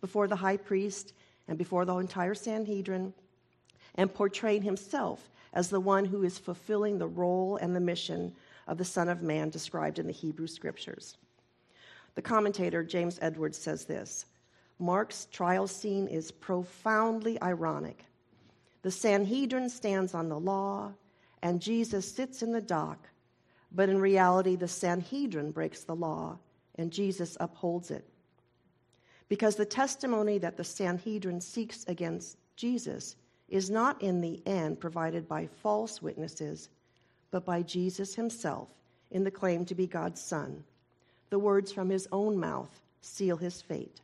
before 0.00 0.26
the 0.26 0.34
high 0.34 0.56
priest 0.56 1.12
and 1.46 1.56
before 1.56 1.84
the 1.84 1.94
entire 1.94 2.34
Sanhedrin, 2.34 3.14
and 3.94 4.12
portraying 4.12 4.62
himself 4.62 5.30
as 5.52 5.70
the 5.70 5.78
one 5.78 6.04
who 6.04 6.24
is 6.24 6.36
fulfilling 6.36 6.98
the 6.98 7.06
role 7.06 7.58
and 7.58 7.76
the 7.76 7.80
mission 7.80 8.34
of 8.66 8.76
the 8.76 8.84
Son 8.84 9.08
of 9.08 9.22
Man 9.22 9.50
described 9.50 10.00
in 10.00 10.08
the 10.08 10.12
Hebrew 10.12 10.48
Scriptures. 10.48 11.16
The 12.16 12.22
commentator 12.22 12.82
James 12.82 13.20
Edwards 13.22 13.56
says 13.56 13.84
this 13.84 14.26
Mark's 14.80 15.26
trial 15.26 15.68
scene 15.68 16.08
is 16.08 16.32
profoundly 16.32 17.40
ironic. 17.40 18.04
The 18.82 18.90
Sanhedrin 18.90 19.70
stands 19.70 20.12
on 20.12 20.28
the 20.28 20.40
law, 20.40 20.92
and 21.40 21.62
Jesus 21.62 22.10
sits 22.10 22.42
in 22.42 22.50
the 22.50 22.60
dock 22.60 23.06
But 23.72 23.88
in 23.88 23.98
reality, 23.98 24.56
the 24.56 24.68
Sanhedrin 24.68 25.50
breaks 25.50 25.84
the 25.84 25.96
law, 25.96 26.38
and 26.76 26.92
Jesus 26.92 27.36
upholds 27.40 27.90
it. 27.90 28.04
Because 29.28 29.56
the 29.56 29.66
testimony 29.66 30.38
that 30.38 30.56
the 30.56 30.64
Sanhedrin 30.64 31.40
seeks 31.40 31.84
against 31.88 32.38
Jesus 32.54 33.16
is 33.48 33.70
not 33.70 34.00
in 34.02 34.20
the 34.20 34.40
end 34.46 34.80
provided 34.80 35.28
by 35.28 35.46
false 35.46 36.00
witnesses, 36.00 36.68
but 37.30 37.44
by 37.44 37.62
Jesus 37.62 38.14
himself 38.14 38.68
in 39.10 39.24
the 39.24 39.30
claim 39.30 39.64
to 39.66 39.74
be 39.74 39.86
God's 39.86 40.20
Son. 40.20 40.64
The 41.30 41.38
words 41.38 41.72
from 41.72 41.90
his 41.90 42.08
own 42.12 42.38
mouth 42.38 42.80
seal 43.00 43.36
his 43.36 43.60
fate. 43.60 44.00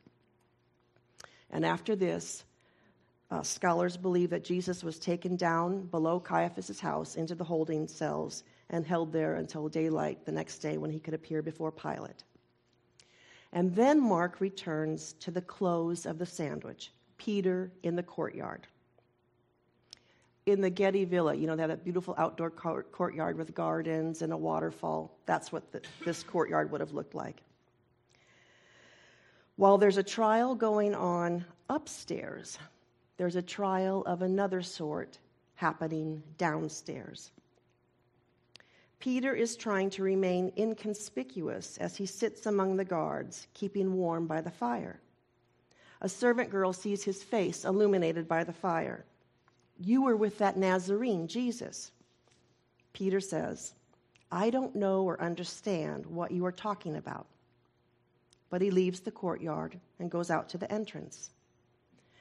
And 1.50 1.64
after 1.64 1.94
this, 1.94 2.44
uh, 3.30 3.42
scholars 3.42 3.96
believe 3.96 4.30
that 4.30 4.44
Jesus 4.44 4.84
was 4.84 4.98
taken 4.98 5.36
down 5.36 5.86
below 5.86 6.20
Caiaphas' 6.20 6.80
house 6.80 7.16
into 7.16 7.34
the 7.34 7.44
holding 7.44 7.88
cells 7.88 8.44
and 8.72 8.86
held 8.86 9.12
there 9.12 9.34
until 9.34 9.68
daylight 9.68 10.24
the 10.24 10.32
next 10.32 10.58
day 10.58 10.78
when 10.78 10.90
he 10.90 10.98
could 10.98 11.14
appear 11.14 11.42
before 11.42 11.70
Pilate. 11.70 12.24
And 13.52 13.74
then 13.74 14.00
Mark 14.00 14.40
returns 14.40 15.12
to 15.20 15.30
the 15.30 15.42
close 15.42 16.06
of 16.06 16.18
the 16.18 16.26
sandwich 16.26 16.90
Peter 17.18 17.70
in 17.82 17.94
the 17.94 18.02
courtyard. 18.02 18.66
In 20.46 20.60
the 20.60 20.70
Getty 20.70 21.04
Villa, 21.04 21.34
you 21.34 21.46
know, 21.46 21.54
they 21.54 21.62
have 21.62 21.70
that 21.70 21.84
beautiful 21.84 22.16
outdoor 22.18 22.50
courtyard 22.50 23.36
with 23.36 23.54
gardens 23.54 24.22
and 24.22 24.32
a 24.32 24.36
waterfall. 24.36 25.16
That's 25.26 25.52
what 25.52 25.70
the, 25.70 25.82
this 26.04 26.24
courtyard 26.24 26.72
would 26.72 26.80
have 26.80 26.92
looked 26.92 27.14
like. 27.14 27.42
While 29.54 29.78
there's 29.78 29.98
a 29.98 30.02
trial 30.02 30.56
going 30.56 30.96
on 30.96 31.44
upstairs, 31.68 32.58
there's 33.18 33.36
a 33.36 33.42
trial 33.42 34.02
of 34.06 34.22
another 34.22 34.62
sort 34.62 35.18
happening 35.54 36.22
downstairs. 36.38 37.30
Peter 39.02 39.34
is 39.34 39.56
trying 39.56 39.90
to 39.90 40.04
remain 40.04 40.52
inconspicuous 40.56 41.76
as 41.78 41.96
he 41.96 42.06
sits 42.06 42.46
among 42.46 42.76
the 42.76 42.84
guards, 42.84 43.48
keeping 43.52 43.96
warm 43.96 44.28
by 44.28 44.40
the 44.40 44.48
fire. 44.48 45.00
A 46.02 46.08
servant 46.08 46.50
girl 46.50 46.72
sees 46.72 47.02
his 47.02 47.20
face 47.20 47.64
illuminated 47.64 48.28
by 48.28 48.44
the 48.44 48.52
fire. 48.52 49.04
You 49.76 50.02
were 50.02 50.14
with 50.14 50.38
that 50.38 50.56
Nazarene, 50.56 51.26
Jesus. 51.26 51.90
Peter 52.92 53.18
says, 53.18 53.74
I 54.30 54.50
don't 54.50 54.76
know 54.76 55.02
or 55.02 55.20
understand 55.20 56.06
what 56.06 56.30
you 56.30 56.46
are 56.46 56.52
talking 56.52 56.94
about. 56.94 57.26
But 58.50 58.62
he 58.62 58.70
leaves 58.70 59.00
the 59.00 59.10
courtyard 59.10 59.80
and 59.98 60.12
goes 60.12 60.30
out 60.30 60.48
to 60.50 60.58
the 60.58 60.70
entrance. 60.70 61.32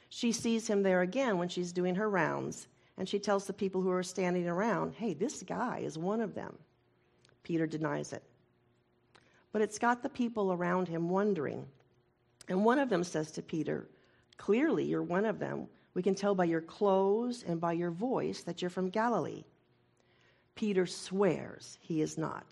She 0.09 0.31
sees 0.31 0.65
him 0.65 0.81
there 0.81 1.01
again 1.01 1.37
when 1.37 1.47
she's 1.47 1.73
doing 1.73 1.93
her 1.93 2.09
rounds, 2.09 2.67
and 2.97 3.07
she 3.07 3.19
tells 3.19 3.45
the 3.45 3.53
people 3.53 3.83
who 3.83 3.91
are 3.91 4.01
standing 4.01 4.47
around, 4.47 4.95
Hey, 4.95 5.13
this 5.13 5.43
guy 5.43 5.83
is 5.85 5.95
one 5.95 6.21
of 6.21 6.33
them. 6.33 6.57
Peter 7.43 7.67
denies 7.67 8.13
it. 8.13 8.23
But 9.51 9.61
it's 9.61 9.79
got 9.79 10.01
the 10.01 10.09
people 10.09 10.53
around 10.53 10.87
him 10.87 11.09
wondering. 11.09 11.65
And 12.47 12.63
one 12.63 12.79
of 12.79 12.89
them 12.89 13.03
says 13.03 13.31
to 13.31 13.41
Peter, 13.41 13.87
Clearly, 14.37 14.85
you're 14.85 15.03
one 15.03 15.25
of 15.25 15.39
them. 15.39 15.67
We 15.93 16.01
can 16.01 16.15
tell 16.15 16.35
by 16.35 16.45
your 16.45 16.61
clothes 16.61 17.43
and 17.45 17.59
by 17.59 17.73
your 17.73 17.91
voice 17.91 18.41
that 18.43 18.61
you're 18.61 18.69
from 18.69 18.89
Galilee. 18.89 19.43
Peter 20.55 20.85
swears 20.85 21.77
he 21.81 22.01
is 22.01 22.17
not. 22.17 22.45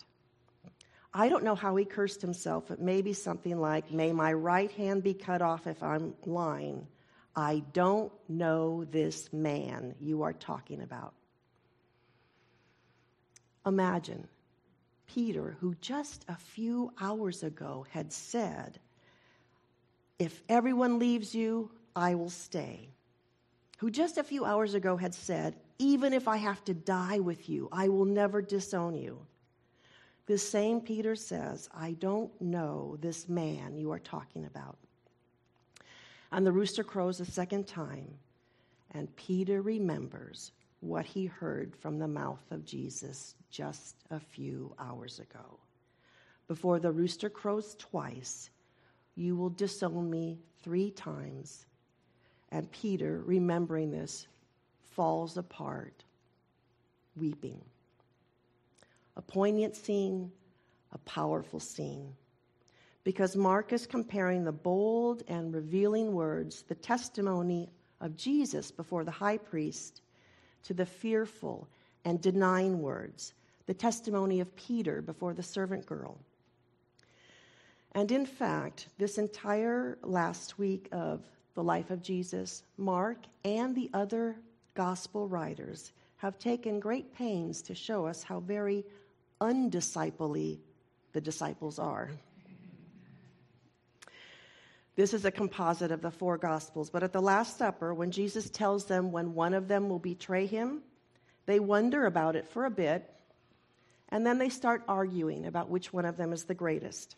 I 1.12 1.28
don't 1.28 1.42
know 1.42 1.54
how 1.54 1.74
he 1.74 1.84
cursed 1.84 2.20
himself. 2.20 2.70
It 2.70 2.80
may 2.80 3.02
be 3.02 3.12
something 3.12 3.58
like, 3.58 3.90
May 3.90 4.12
my 4.12 4.32
right 4.32 4.70
hand 4.72 5.02
be 5.02 5.14
cut 5.14 5.42
off 5.42 5.66
if 5.66 5.82
I'm 5.82 6.14
lying. 6.24 6.86
I 7.34 7.62
don't 7.72 8.12
know 8.28 8.84
this 8.84 9.32
man 9.32 9.94
you 10.00 10.22
are 10.22 10.32
talking 10.32 10.82
about. 10.82 11.14
Imagine 13.66 14.26
Peter, 15.14 15.56
who 15.60 15.74
just 15.80 16.24
a 16.28 16.36
few 16.36 16.92
hours 17.00 17.42
ago 17.42 17.84
had 17.90 18.12
said, 18.12 18.78
If 20.18 20.42
everyone 20.48 20.98
leaves 20.98 21.34
you, 21.34 21.70
I 21.96 22.14
will 22.14 22.30
stay. 22.30 22.90
Who 23.78 23.90
just 23.90 24.18
a 24.18 24.24
few 24.24 24.44
hours 24.44 24.74
ago 24.74 24.96
had 24.96 25.14
said, 25.14 25.56
Even 25.78 26.12
if 26.12 26.28
I 26.28 26.36
have 26.36 26.64
to 26.64 26.74
die 26.74 27.18
with 27.18 27.48
you, 27.48 27.68
I 27.72 27.88
will 27.88 28.04
never 28.04 28.40
disown 28.40 28.94
you. 28.94 29.18
This 30.26 30.48
same 30.48 30.80
Peter 30.80 31.16
says, 31.16 31.68
I 31.74 31.92
don't 31.92 32.30
know 32.40 32.96
this 33.00 33.28
man 33.28 33.76
you 33.76 33.90
are 33.90 33.98
talking 33.98 34.44
about. 34.44 34.78
And 36.30 36.46
the 36.46 36.52
rooster 36.52 36.84
crows 36.84 37.18
a 37.18 37.24
second 37.24 37.66
time, 37.66 38.14
and 38.92 39.14
Peter 39.16 39.60
remembers 39.60 40.52
what 40.80 41.04
he 41.04 41.26
heard 41.26 41.76
from 41.76 41.98
the 41.98 42.08
mouth 42.08 42.42
of 42.50 42.64
Jesus 42.64 43.34
just 43.50 43.96
a 44.10 44.18
few 44.18 44.74
hours 44.78 45.20
ago. 45.20 45.58
Before 46.48 46.80
the 46.80 46.90
rooster 46.90 47.30
crows 47.30 47.76
twice, 47.78 48.50
you 49.14 49.36
will 49.36 49.50
disown 49.50 50.10
me 50.10 50.38
three 50.62 50.90
times. 50.90 51.66
And 52.50 52.70
Peter, 52.72 53.22
remembering 53.24 53.90
this, 53.90 54.26
falls 54.92 55.36
apart, 55.36 56.04
weeping. 57.16 57.60
A 59.16 59.22
poignant 59.22 59.76
scene, 59.76 60.32
a 60.92 60.98
powerful 60.98 61.60
scene. 61.60 62.14
Because 63.04 63.36
Mark 63.36 63.72
is 63.72 63.86
comparing 63.86 64.44
the 64.44 64.52
bold 64.52 65.22
and 65.28 65.54
revealing 65.54 66.12
words, 66.12 66.64
the 66.68 66.74
testimony 66.74 67.68
of 68.00 68.16
Jesus 68.16 68.70
before 68.70 69.04
the 69.04 69.10
high 69.10 69.38
priest, 69.38 70.02
to 70.64 70.74
the 70.74 70.86
fearful 70.86 71.68
and 72.04 72.20
denying 72.20 72.80
words, 72.80 73.34
the 73.66 73.74
testimony 73.74 74.40
of 74.40 74.54
Peter 74.56 75.02
before 75.02 75.34
the 75.34 75.42
servant 75.42 75.86
girl. 75.86 76.18
And 77.92 78.12
in 78.12 78.24
fact, 78.24 78.88
this 78.98 79.18
entire 79.18 79.98
last 80.02 80.58
week 80.58 80.88
of 80.92 81.22
the 81.54 81.62
life 81.62 81.90
of 81.90 82.02
Jesus, 82.02 82.62
Mark 82.76 83.18
and 83.44 83.74
the 83.74 83.90
other 83.92 84.36
gospel 84.74 85.26
writers 85.26 85.92
have 86.16 86.38
taken 86.38 86.78
great 86.78 87.12
pains 87.14 87.62
to 87.62 87.74
show 87.74 88.06
us 88.06 88.22
how 88.22 88.40
very 88.40 88.84
undisciply 89.40 90.58
the 91.12 91.20
disciples 91.20 91.78
are. 91.78 92.10
This 95.00 95.14
is 95.14 95.24
a 95.24 95.30
composite 95.30 95.92
of 95.92 96.02
the 96.02 96.10
four 96.10 96.36
Gospels. 96.36 96.90
But 96.90 97.02
at 97.02 97.14
the 97.14 97.22
Last 97.22 97.56
Supper, 97.56 97.94
when 97.94 98.10
Jesus 98.10 98.50
tells 98.50 98.84
them 98.84 99.12
when 99.12 99.32
one 99.32 99.54
of 99.54 99.66
them 99.66 99.88
will 99.88 99.98
betray 99.98 100.44
him, 100.44 100.82
they 101.46 101.58
wonder 101.58 102.04
about 102.04 102.36
it 102.36 102.46
for 102.46 102.66
a 102.66 102.70
bit, 102.70 103.10
and 104.10 104.26
then 104.26 104.36
they 104.36 104.50
start 104.50 104.84
arguing 104.86 105.46
about 105.46 105.70
which 105.70 105.90
one 105.90 106.04
of 106.04 106.18
them 106.18 106.34
is 106.34 106.44
the 106.44 106.54
greatest. 106.54 107.16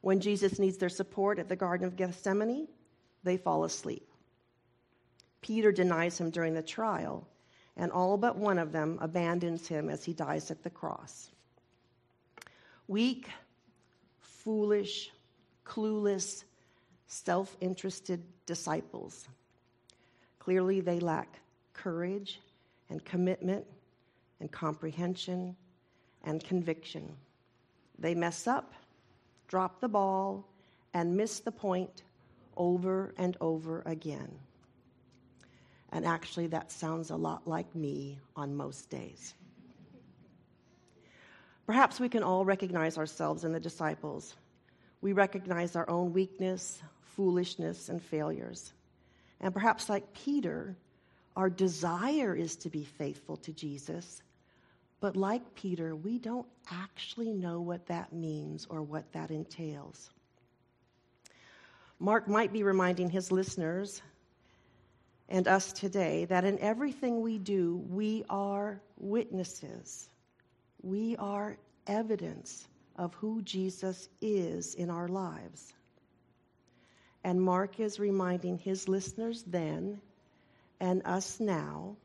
When 0.00 0.18
Jesus 0.18 0.58
needs 0.58 0.76
their 0.76 0.88
support 0.88 1.38
at 1.38 1.48
the 1.48 1.54
Garden 1.54 1.86
of 1.86 1.94
Gethsemane, 1.94 2.66
they 3.22 3.36
fall 3.36 3.62
asleep. 3.62 4.10
Peter 5.42 5.70
denies 5.70 6.18
him 6.18 6.30
during 6.30 6.54
the 6.54 6.62
trial, 6.62 7.28
and 7.76 7.92
all 7.92 8.16
but 8.16 8.38
one 8.38 8.58
of 8.58 8.72
them 8.72 8.98
abandons 9.00 9.68
him 9.68 9.88
as 9.88 10.04
he 10.04 10.12
dies 10.12 10.50
at 10.50 10.64
the 10.64 10.70
cross. 10.70 11.30
Weak, 12.88 13.28
foolish, 14.18 15.12
clueless, 15.64 16.42
self 17.06 17.56
interested 17.60 18.22
disciples. 18.46 19.28
Clearly, 20.38 20.80
they 20.80 21.00
lack 21.00 21.40
courage 21.72 22.40
and 22.88 23.04
commitment 23.04 23.66
and 24.40 24.50
comprehension 24.50 25.56
and 26.24 26.42
conviction. 26.42 27.16
They 27.98 28.14
mess 28.14 28.46
up, 28.46 28.72
drop 29.48 29.80
the 29.80 29.88
ball, 29.88 30.46
and 30.94 31.16
miss 31.16 31.40
the 31.40 31.52
point 31.52 32.02
over 32.56 33.14
and 33.18 33.36
over 33.40 33.82
again. 33.86 34.38
And 35.92 36.04
actually, 36.04 36.48
that 36.48 36.72
sounds 36.72 37.10
a 37.10 37.16
lot 37.16 37.46
like 37.46 37.74
me 37.74 38.18
on 38.34 38.54
most 38.54 38.90
days. 38.90 39.34
Perhaps 41.66 41.98
we 41.98 42.08
can 42.08 42.22
all 42.22 42.44
recognize 42.44 42.96
ourselves 42.98 43.44
in 43.44 43.52
the 43.52 43.60
disciples. 43.60 44.36
We 45.00 45.12
recognize 45.12 45.74
our 45.74 45.88
own 45.90 46.12
weakness, 46.12 46.80
foolishness, 47.16 47.88
and 47.88 48.02
failures. 48.02 48.72
And 49.40 49.52
perhaps, 49.52 49.88
like 49.88 50.12
Peter, 50.12 50.76
our 51.34 51.50
desire 51.50 52.34
is 52.34 52.56
to 52.56 52.70
be 52.70 52.84
faithful 52.84 53.36
to 53.38 53.52
Jesus. 53.52 54.22
But 55.00 55.16
like 55.16 55.54
Peter, 55.54 55.96
we 55.96 56.18
don't 56.18 56.46
actually 56.70 57.32
know 57.32 57.60
what 57.60 57.86
that 57.86 58.12
means 58.12 58.66
or 58.70 58.82
what 58.82 59.12
that 59.12 59.30
entails. 59.30 60.10
Mark 61.98 62.28
might 62.28 62.52
be 62.52 62.62
reminding 62.62 63.10
his 63.10 63.32
listeners 63.32 64.02
and 65.28 65.48
us 65.48 65.72
today 65.72 66.26
that 66.26 66.44
in 66.44 66.58
everything 66.60 67.20
we 67.20 67.38
do, 67.38 67.82
we 67.88 68.24
are 68.28 68.80
witnesses. 68.98 70.08
We 70.82 71.16
are 71.16 71.56
evidence 71.86 72.68
of 72.96 73.14
who 73.14 73.42
Jesus 73.42 74.08
is 74.20 74.74
in 74.74 74.90
our 74.90 75.08
lives. 75.08 75.74
And 77.26 77.42
Mark 77.42 77.80
is 77.80 77.98
reminding 77.98 78.58
his 78.58 78.86
listeners 78.88 79.42
then 79.48 80.00
and 80.78 81.02
us 81.04 81.40
now 81.40 81.96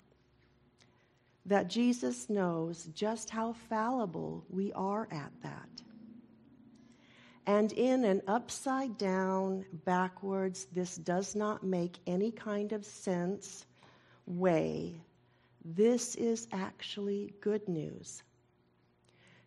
that 1.45 1.67
Jesus 1.67 2.27
knows 2.27 2.89
just 2.95 3.29
how 3.29 3.53
fallible 3.69 4.43
we 4.49 4.73
are 4.73 5.07
at 5.11 5.31
that. 5.43 5.69
And 7.45 7.71
in 7.71 8.03
an 8.03 8.23
upside 8.27 8.97
down, 8.97 9.63
backwards, 9.85 10.65
this 10.73 10.95
does 10.95 11.35
not 11.35 11.63
make 11.63 11.99
any 12.07 12.31
kind 12.31 12.71
of 12.71 12.83
sense 12.83 13.67
way, 14.25 15.03
this 15.63 16.15
is 16.15 16.47
actually 16.51 17.35
good 17.41 17.69
news. 17.69 18.23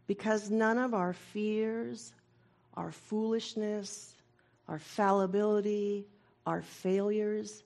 Because 0.07 0.53
none 0.53 0.79
of 0.79 0.95
our 0.95 1.15
fears, 1.15 2.13
our 2.75 2.93
foolishness, 2.93 4.14
our 4.69 4.79
fallibility, 4.79 6.07
our 6.47 6.63
failures 6.63 7.63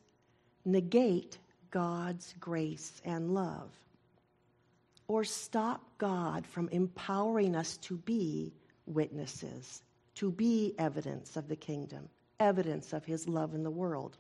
negate 0.65 1.39
God's 1.71 2.35
grace 2.41 3.01
and 3.05 3.35
love 3.35 3.71
or 5.09 5.25
stop 5.25 5.83
God 5.97 6.47
from 6.47 6.69
empowering 6.69 7.57
us 7.57 7.79
to 7.79 7.97
be 7.97 8.53
witnesses, 8.87 9.83
to 10.17 10.31
be 10.31 10.75
evidence 10.79 11.37
of 11.37 11.49
the 11.49 11.57
kingdom, 11.57 12.09
evidence 12.39 12.93
of 12.93 13.05
his 13.05 13.27
love 13.27 13.55
in 13.55 13.63
the 13.63 13.71
world. 13.71 14.17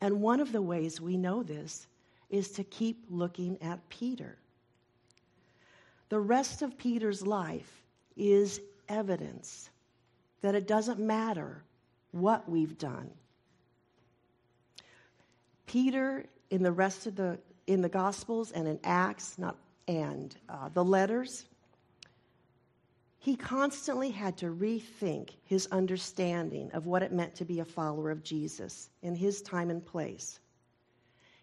And 0.00 0.20
one 0.20 0.40
of 0.40 0.52
the 0.52 0.62
ways 0.62 1.00
we 1.00 1.16
know 1.16 1.42
this 1.42 1.86
is 2.28 2.50
to 2.52 2.64
keep 2.64 3.04
looking 3.08 3.58
at 3.62 3.88
Peter. 3.88 4.36
The 6.08 6.20
rest 6.20 6.62
of 6.62 6.76
Peter's 6.76 7.24
life 7.24 7.82
is 8.16 8.60
evidence 8.88 9.70
that 10.42 10.54
it 10.54 10.66
doesn't 10.66 10.98
matter 10.98 11.62
what 12.12 12.48
we've 12.48 12.78
done. 12.78 13.10
Peter, 15.66 16.24
in 16.50 16.62
the 16.62 16.72
rest 16.72 17.06
of 17.06 17.16
the 17.16 17.38
in 17.66 17.82
the 17.82 17.88
Gospels 17.88 18.50
and 18.50 18.66
in 18.66 18.80
Acts, 18.82 19.38
not 19.38 19.56
and 19.86 20.36
uh, 20.48 20.68
the 20.70 20.84
letters, 20.84 21.46
he 23.18 23.36
constantly 23.36 24.10
had 24.10 24.36
to 24.38 24.46
rethink 24.46 25.30
his 25.44 25.68
understanding 25.72 26.70
of 26.72 26.86
what 26.86 27.02
it 27.02 27.12
meant 27.12 27.34
to 27.36 27.44
be 27.44 27.60
a 27.60 27.64
follower 27.64 28.10
of 28.10 28.22
Jesus 28.22 28.88
in 29.02 29.14
his 29.14 29.42
time 29.42 29.68
and 29.70 29.84
place. 29.84 30.40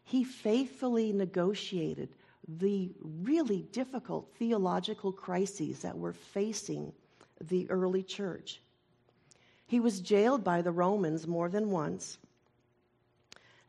He 0.03 0.23
faithfully 0.23 1.11
negotiated 1.11 2.09
the 2.47 2.91
really 3.01 3.63
difficult 3.71 4.29
theological 4.39 5.11
crises 5.11 5.79
that 5.79 5.97
were 5.97 6.13
facing 6.13 6.93
the 7.41 7.69
early 7.69 8.03
church. 8.03 8.61
He 9.67 9.79
was 9.81 9.99
jailed 9.99 10.43
by 10.43 10.61
the 10.61 10.71
Romans 10.71 11.27
more 11.27 11.49
than 11.49 11.69
once, 11.69 12.17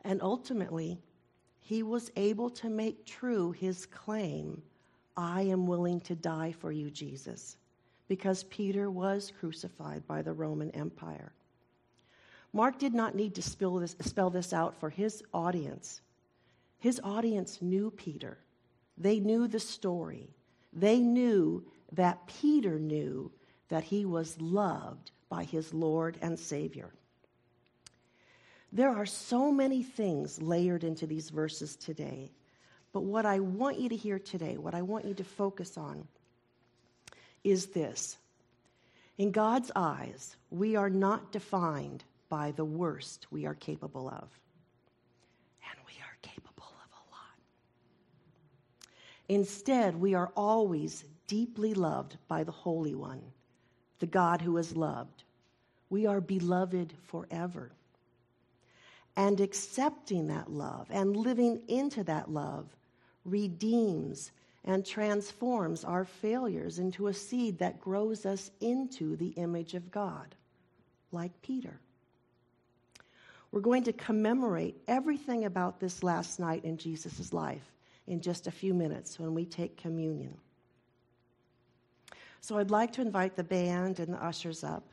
and 0.03 0.21
ultimately, 0.21 0.97
he 1.59 1.83
was 1.83 2.09
able 2.15 2.49
to 2.51 2.69
make 2.69 3.05
true 3.05 3.51
his 3.51 3.85
claim 3.85 4.61
I 5.17 5.41
am 5.41 5.67
willing 5.67 5.99
to 6.01 6.15
die 6.15 6.53
for 6.53 6.71
you, 6.71 6.89
Jesus, 6.89 7.57
because 8.07 8.45
Peter 8.45 8.89
was 8.89 9.33
crucified 9.37 10.07
by 10.07 10.21
the 10.21 10.31
Roman 10.31 10.71
Empire. 10.71 11.33
Mark 12.53 12.79
did 12.79 12.93
not 12.93 13.15
need 13.15 13.35
to 13.35 13.41
this, 13.41 13.95
spell 13.99 14.29
this 14.29 14.53
out 14.53 14.79
for 14.79 14.89
his 14.89 15.21
audience. 15.33 16.01
His 16.79 17.01
audience 17.03 17.61
knew 17.61 17.91
Peter. 17.91 18.37
They 18.97 19.19
knew 19.19 19.47
the 19.47 19.59
story. 19.59 20.29
They 20.71 20.99
knew 20.99 21.65
that 21.91 22.25
Peter 22.27 22.79
knew 22.79 23.31
that 23.67 23.83
he 23.83 24.05
was 24.05 24.39
loved 24.39 25.11
by 25.29 25.43
his 25.43 25.73
Lord 25.73 26.17
and 26.21 26.37
Savior. 26.37 26.89
There 28.71 28.89
are 28.89 29.05
so 29.05 29.51
many 29.51 29.81
things 29.81 30.41
layered 30.41 30.83
into 30.83 31.07
these 31.07 31.29
verses 31.29 31.75
today, 31.75 32.31
but 32.93 33.01
what 33.01 33.25
I 33.25 33.39
want 33.39 33.79
you 33.79 33.89
to 33.89 33.95
hear 33.95 34.19
today, 34.19 34.57
what 34.57 34.75
I 34.75 34.81
want 34.81 35.05
you 35.05 35.13
to 35.15 35.23
focus 35.23 35.77
on, 35.77 36.07
is 37.43 37.67
this. 37.67 38.17
In 39.17 39.31
God's 39.31 39.71
eyes, 39.75 40.35
we 40.49 40.75
are 40.75 40.89
not 40.89 41.31
defined 41.31 42.03
by 42.29 42.51
the 42.51 42.65
worst 42.65 43.27
we 43.31 43.45
are 43.45 43.55
capable 43.55 44.07
of. 44.07 44.29
And 45.69 45.79
we 45.87 45.93
are 46.01 46.17
capable 46.21 46.63
of 46.63 46.91
a 46.91 47.03
lot. 47.11 47.37
Instead, 49.27 49.95
we 49.95 50.13
are 50.13 50.31
always 50.35 51.03
deeply 51.27 51.73
loved 51.73 52.17
by 52.27 52.43
the 52.43 52.51
Holy 52.51 52.95
One, 52.95 53.21
the 53.99 54.07
God 54.07 54.41
who 54.41 54.57
is 54.57 54.75
loved. 54.75 55.23
We 55.89 56.05
are 56.05 56.21
beloved 56.21 56.93
forever. 57.07 57.71
And 59.15 59.41
accepting 59.41 60.27
that 60.27 60.49
love 60.49 60.87
and 60.89 61.15
living 61.15 61.61
into 61.67 62.03
that 62.05 62.31
love 62.31 62.67
redeems 63.25 64.31
and 64.65 64.85
transforms 64.85 65.83
our 65.83 66.05
failures 66.05 66.79
into 66.79 67.07
a 67.07 67.13
seed 67.13 67.59
that 67.59 67.81
grows 67.81 68.25
us 68.25 68.51
into 68.61 69.15
the 69.15 69.29
image 69.29 69.73
of 69.73 69.91
God, 69.91 70.35
like 71.11 71.41
Peter. 71.41 71.79
We're 73.51 73.61
going 73.61 73.83
to 73.85 73.93
commemorate 73.93 74.75
everything 74.87 75.45
about 75.45 75.79
this 75.79 76.03
last 76.03 76.39
night 76.39 76.63
in 76.65 76.77
Jesus' 76.77 77.33
life 77.33 77.71
in 78.07 78.21
just 78.21 78.47
a 78.47 78.51
few 78.51 78.73
minutes 78.73 79.19
when 79.19 79.33
we 79.33 79.45
take 79.45 79.77
communion. 79.77 80.37
So 82.41 82.57
I'd 82.57 82.71
like 82.71 82.91
to 82.93 83.01
invite 83.01 83.35
the 83.35 83.43
band 83.43 83.99
and 83.99 84.13
the 84.13 84.23
ushers 84.23 84.63
up. 84.63 84.83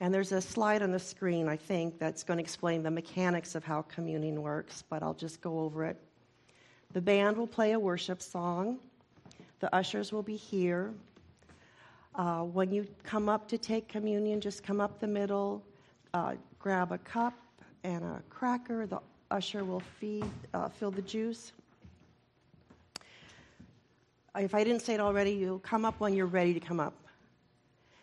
And 0.00 0.14
there's 0.14 0.30
a 0.30 0.40
slide 0.40 0.82
on 0.82 0.92
the 0.92 0.98
screen, 0.98 1.48
I 1.48 1.56
think, 1.56 1.98
that's 1.98 2.22
going 2.22 2.38
to 2.38 2.42
explain 2.42 2.82
the 2.82 2.90
mechanics 2.90 3.56
of 3.56 3.64
how 3.64 3.82
communion 3.82 4.42
works, 4.42 4.84
but 4.88 5.02
I'll 5.02 5.14
just 5.14 5.40
go 5.40 5.58
over 5.58 5.84
it. 5.84 5.96
The 6.92 7.00
band 7.00 7.36
will 7.36 7.48
play 7.48 7.72
a 7.72 7.78
worship 7.78 8.22
song. 8.22 8.78
The 9.58 9.74
ushers 9.74 10.12
will 10.12 10.22
be 10.22 10.36
here. 10.36 10.94
Uh, 12.14 12.42
when 12.42 12.70
you 12.70 12.86
come 13.02 13.28
up 13.28 13.48
to 13.48 13.58
take 13.58 13.88
communion, 13.88 14.40
just 14.40 14.62
come 14.62 14.80
up 14.80 15.00
the 15.00 15.06
middle, 15.08 15.62
uh, 16.14 16.34
grab 16.60 16.92
a 16.92 16.98
cup 16.98 17.34
and 17.82 18.04
a 18.04 18.22
cracker. 18.30 18.86
The 18.86 19.00
usher 19.32 19.64
will 19.64 19.82
feed, 19.98 20.24
uh, 20.54 20.68
fill 20.68 20.92
the 20.92 21.02
juice 21.02 21.52
if 24.40 24.54
I 24.54 24.64
didn't 24.64 24.82
say 24.82 24.94
it 24.94 25.00
already, 25.00 25.32
you'll 25.32 25.58
come 25.58 25.84
up 25.84 26.00
when 26.00 26.14
you're 26.14 26.26
ready 26.26 26.54
to 26.54 26.60
come 26.60 26.80
up. 26.80 26.94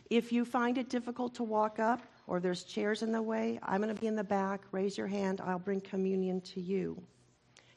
If 0.09 0.31
you 0.31 0.45
find 0.45 0.77
it 0.77 0.89
difficult 0.89 1.33
to 1.35 1.43
walk 1.43 1.79
up 1.79 2.01
or 2.27 2.39
there's 2.39 2.63
chairs 2.63 3.01
in 3.01 3.11
the 3.11 3.21
way, 3.21 3.59
I'm 3.63 3.81
going 3.81 3.93
to 3.93 3.99
be 3.99 4.07
in 4.07 4.15
the 4.15 4.23
back. 4.23 4.61
Raise 4.71 4.97
your 4.97 5.07
hand. 5.07 5.41
I'll 5.41 5.59
bring 5.59 5.81
communion 5.81 6.41
to 6.41 6.61
you. 6.61 7.01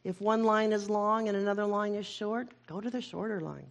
If 0.05 0.21
one 0.21 0.45
line 0.45 0.73
is 0.73 0.89
long 0.89 1.29
and 1.29 1.37
another 1.37 1.65
line 1.65 1.95
is 1.95 2.07
short, 2.07 2.49
go 2.67 2.81
to 2.81 2.91
the 2.91 3.01
shorter 3.01 3.41
line. 3.41 3.71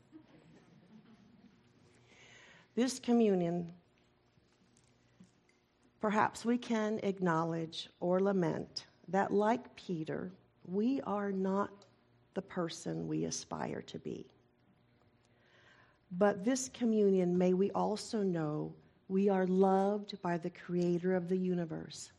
This 2.75 2.99
communion, 2.99 3.71
perhaps 5.99 6.45
we 6.45 6.57
can 6.57 6.99
acknowledge 7.01 7.89
or 7.99 8.19
lament 8.19 8.85
that, 9.07 9.33
like 9.33 9.75
Peter, 9.75 10.31
we 10.65 11.01
are 11.01 11.31
not 11.31 11.85
the 12.35 12.41
person 12.41 13.07
we 13.07 13.25
aspire 13.25 13.81
to 13.81 13.97
be. 13.97 14.27
But 16.11 16.45
this 16.45 16.69
communion, 16.69 17.37
may 17.37 17.53
we 17.53 17.71
also 17.71 18.23
know 18.23 18.73
we 19.09 19.29
are 19.29 19.45
loved 19.47 20.21
by 20.21 20.37
the 20.37 20.49
Creator 20.49 21.15
of 21.15 21.29
the 21.29 21.37
universe. 21.37 22.11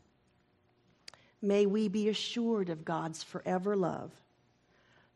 May 1.41 1.67
we 1.67 1.89
be 1.89 2.09
assured 2.09 2.69
of 2.69 2.85
God's 2.85 3.23
forever 3.23 3.77
love, 3.77 4.13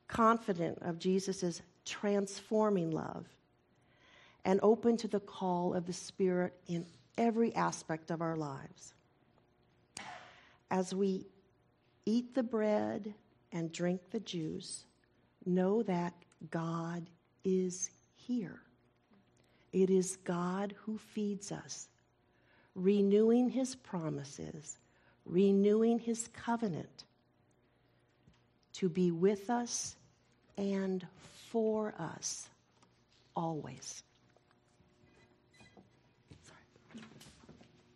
confident 0.09 0.79
of 0.83 0.99
Jesus' 0.99 1.61
transforming 1.85 2.91
love, 2.91 3.27
and 4.45 4.61
open 4.63 4.97
to 4.99 5.09
the 5.09 5.21
call 5.21 5.75
of 5.75 5.87
the 5.87 5.93
Spirit 5.93 6.55
in 6.67 6.87
every 7.19 7.55
aspect 7.55 8.11
of 8.11 8.23
our 8.23 8.37
lives. 8.37 8.95
As 10.71 10.95
we 10.95 11.27
eat 12.07 12.35
the 12.35 12.43
bread 12.43 13.15
and 13.53 13.73
drink 13.73 14.01
the 14.11 14.21
juice, 14.21 14.85
know 15.45 15.83
that 15.83 16.15
God 16.51 17.09
is 17.45 17.91
here. 18.27 18.61
It 19.73 19.91
is 19.91 20.17
God 20.25 20.75
who 20.85 20.99
feeds 20.99 21.51
us, 21.51 21.89
renewing 22.75 23.51
his 23.51 23.75
promises, 23.75 24.79
renewing 25.25 25.99
his 25.99 26.29
covenant 26.29 27.05
to 28.75 28.89
be 28.89 29.11
with 29.11 29.49
us 29.51 29.97
and 30.57 31.07
for 31.51 31.95
us 31.99 32.49
always. 33.35 34.03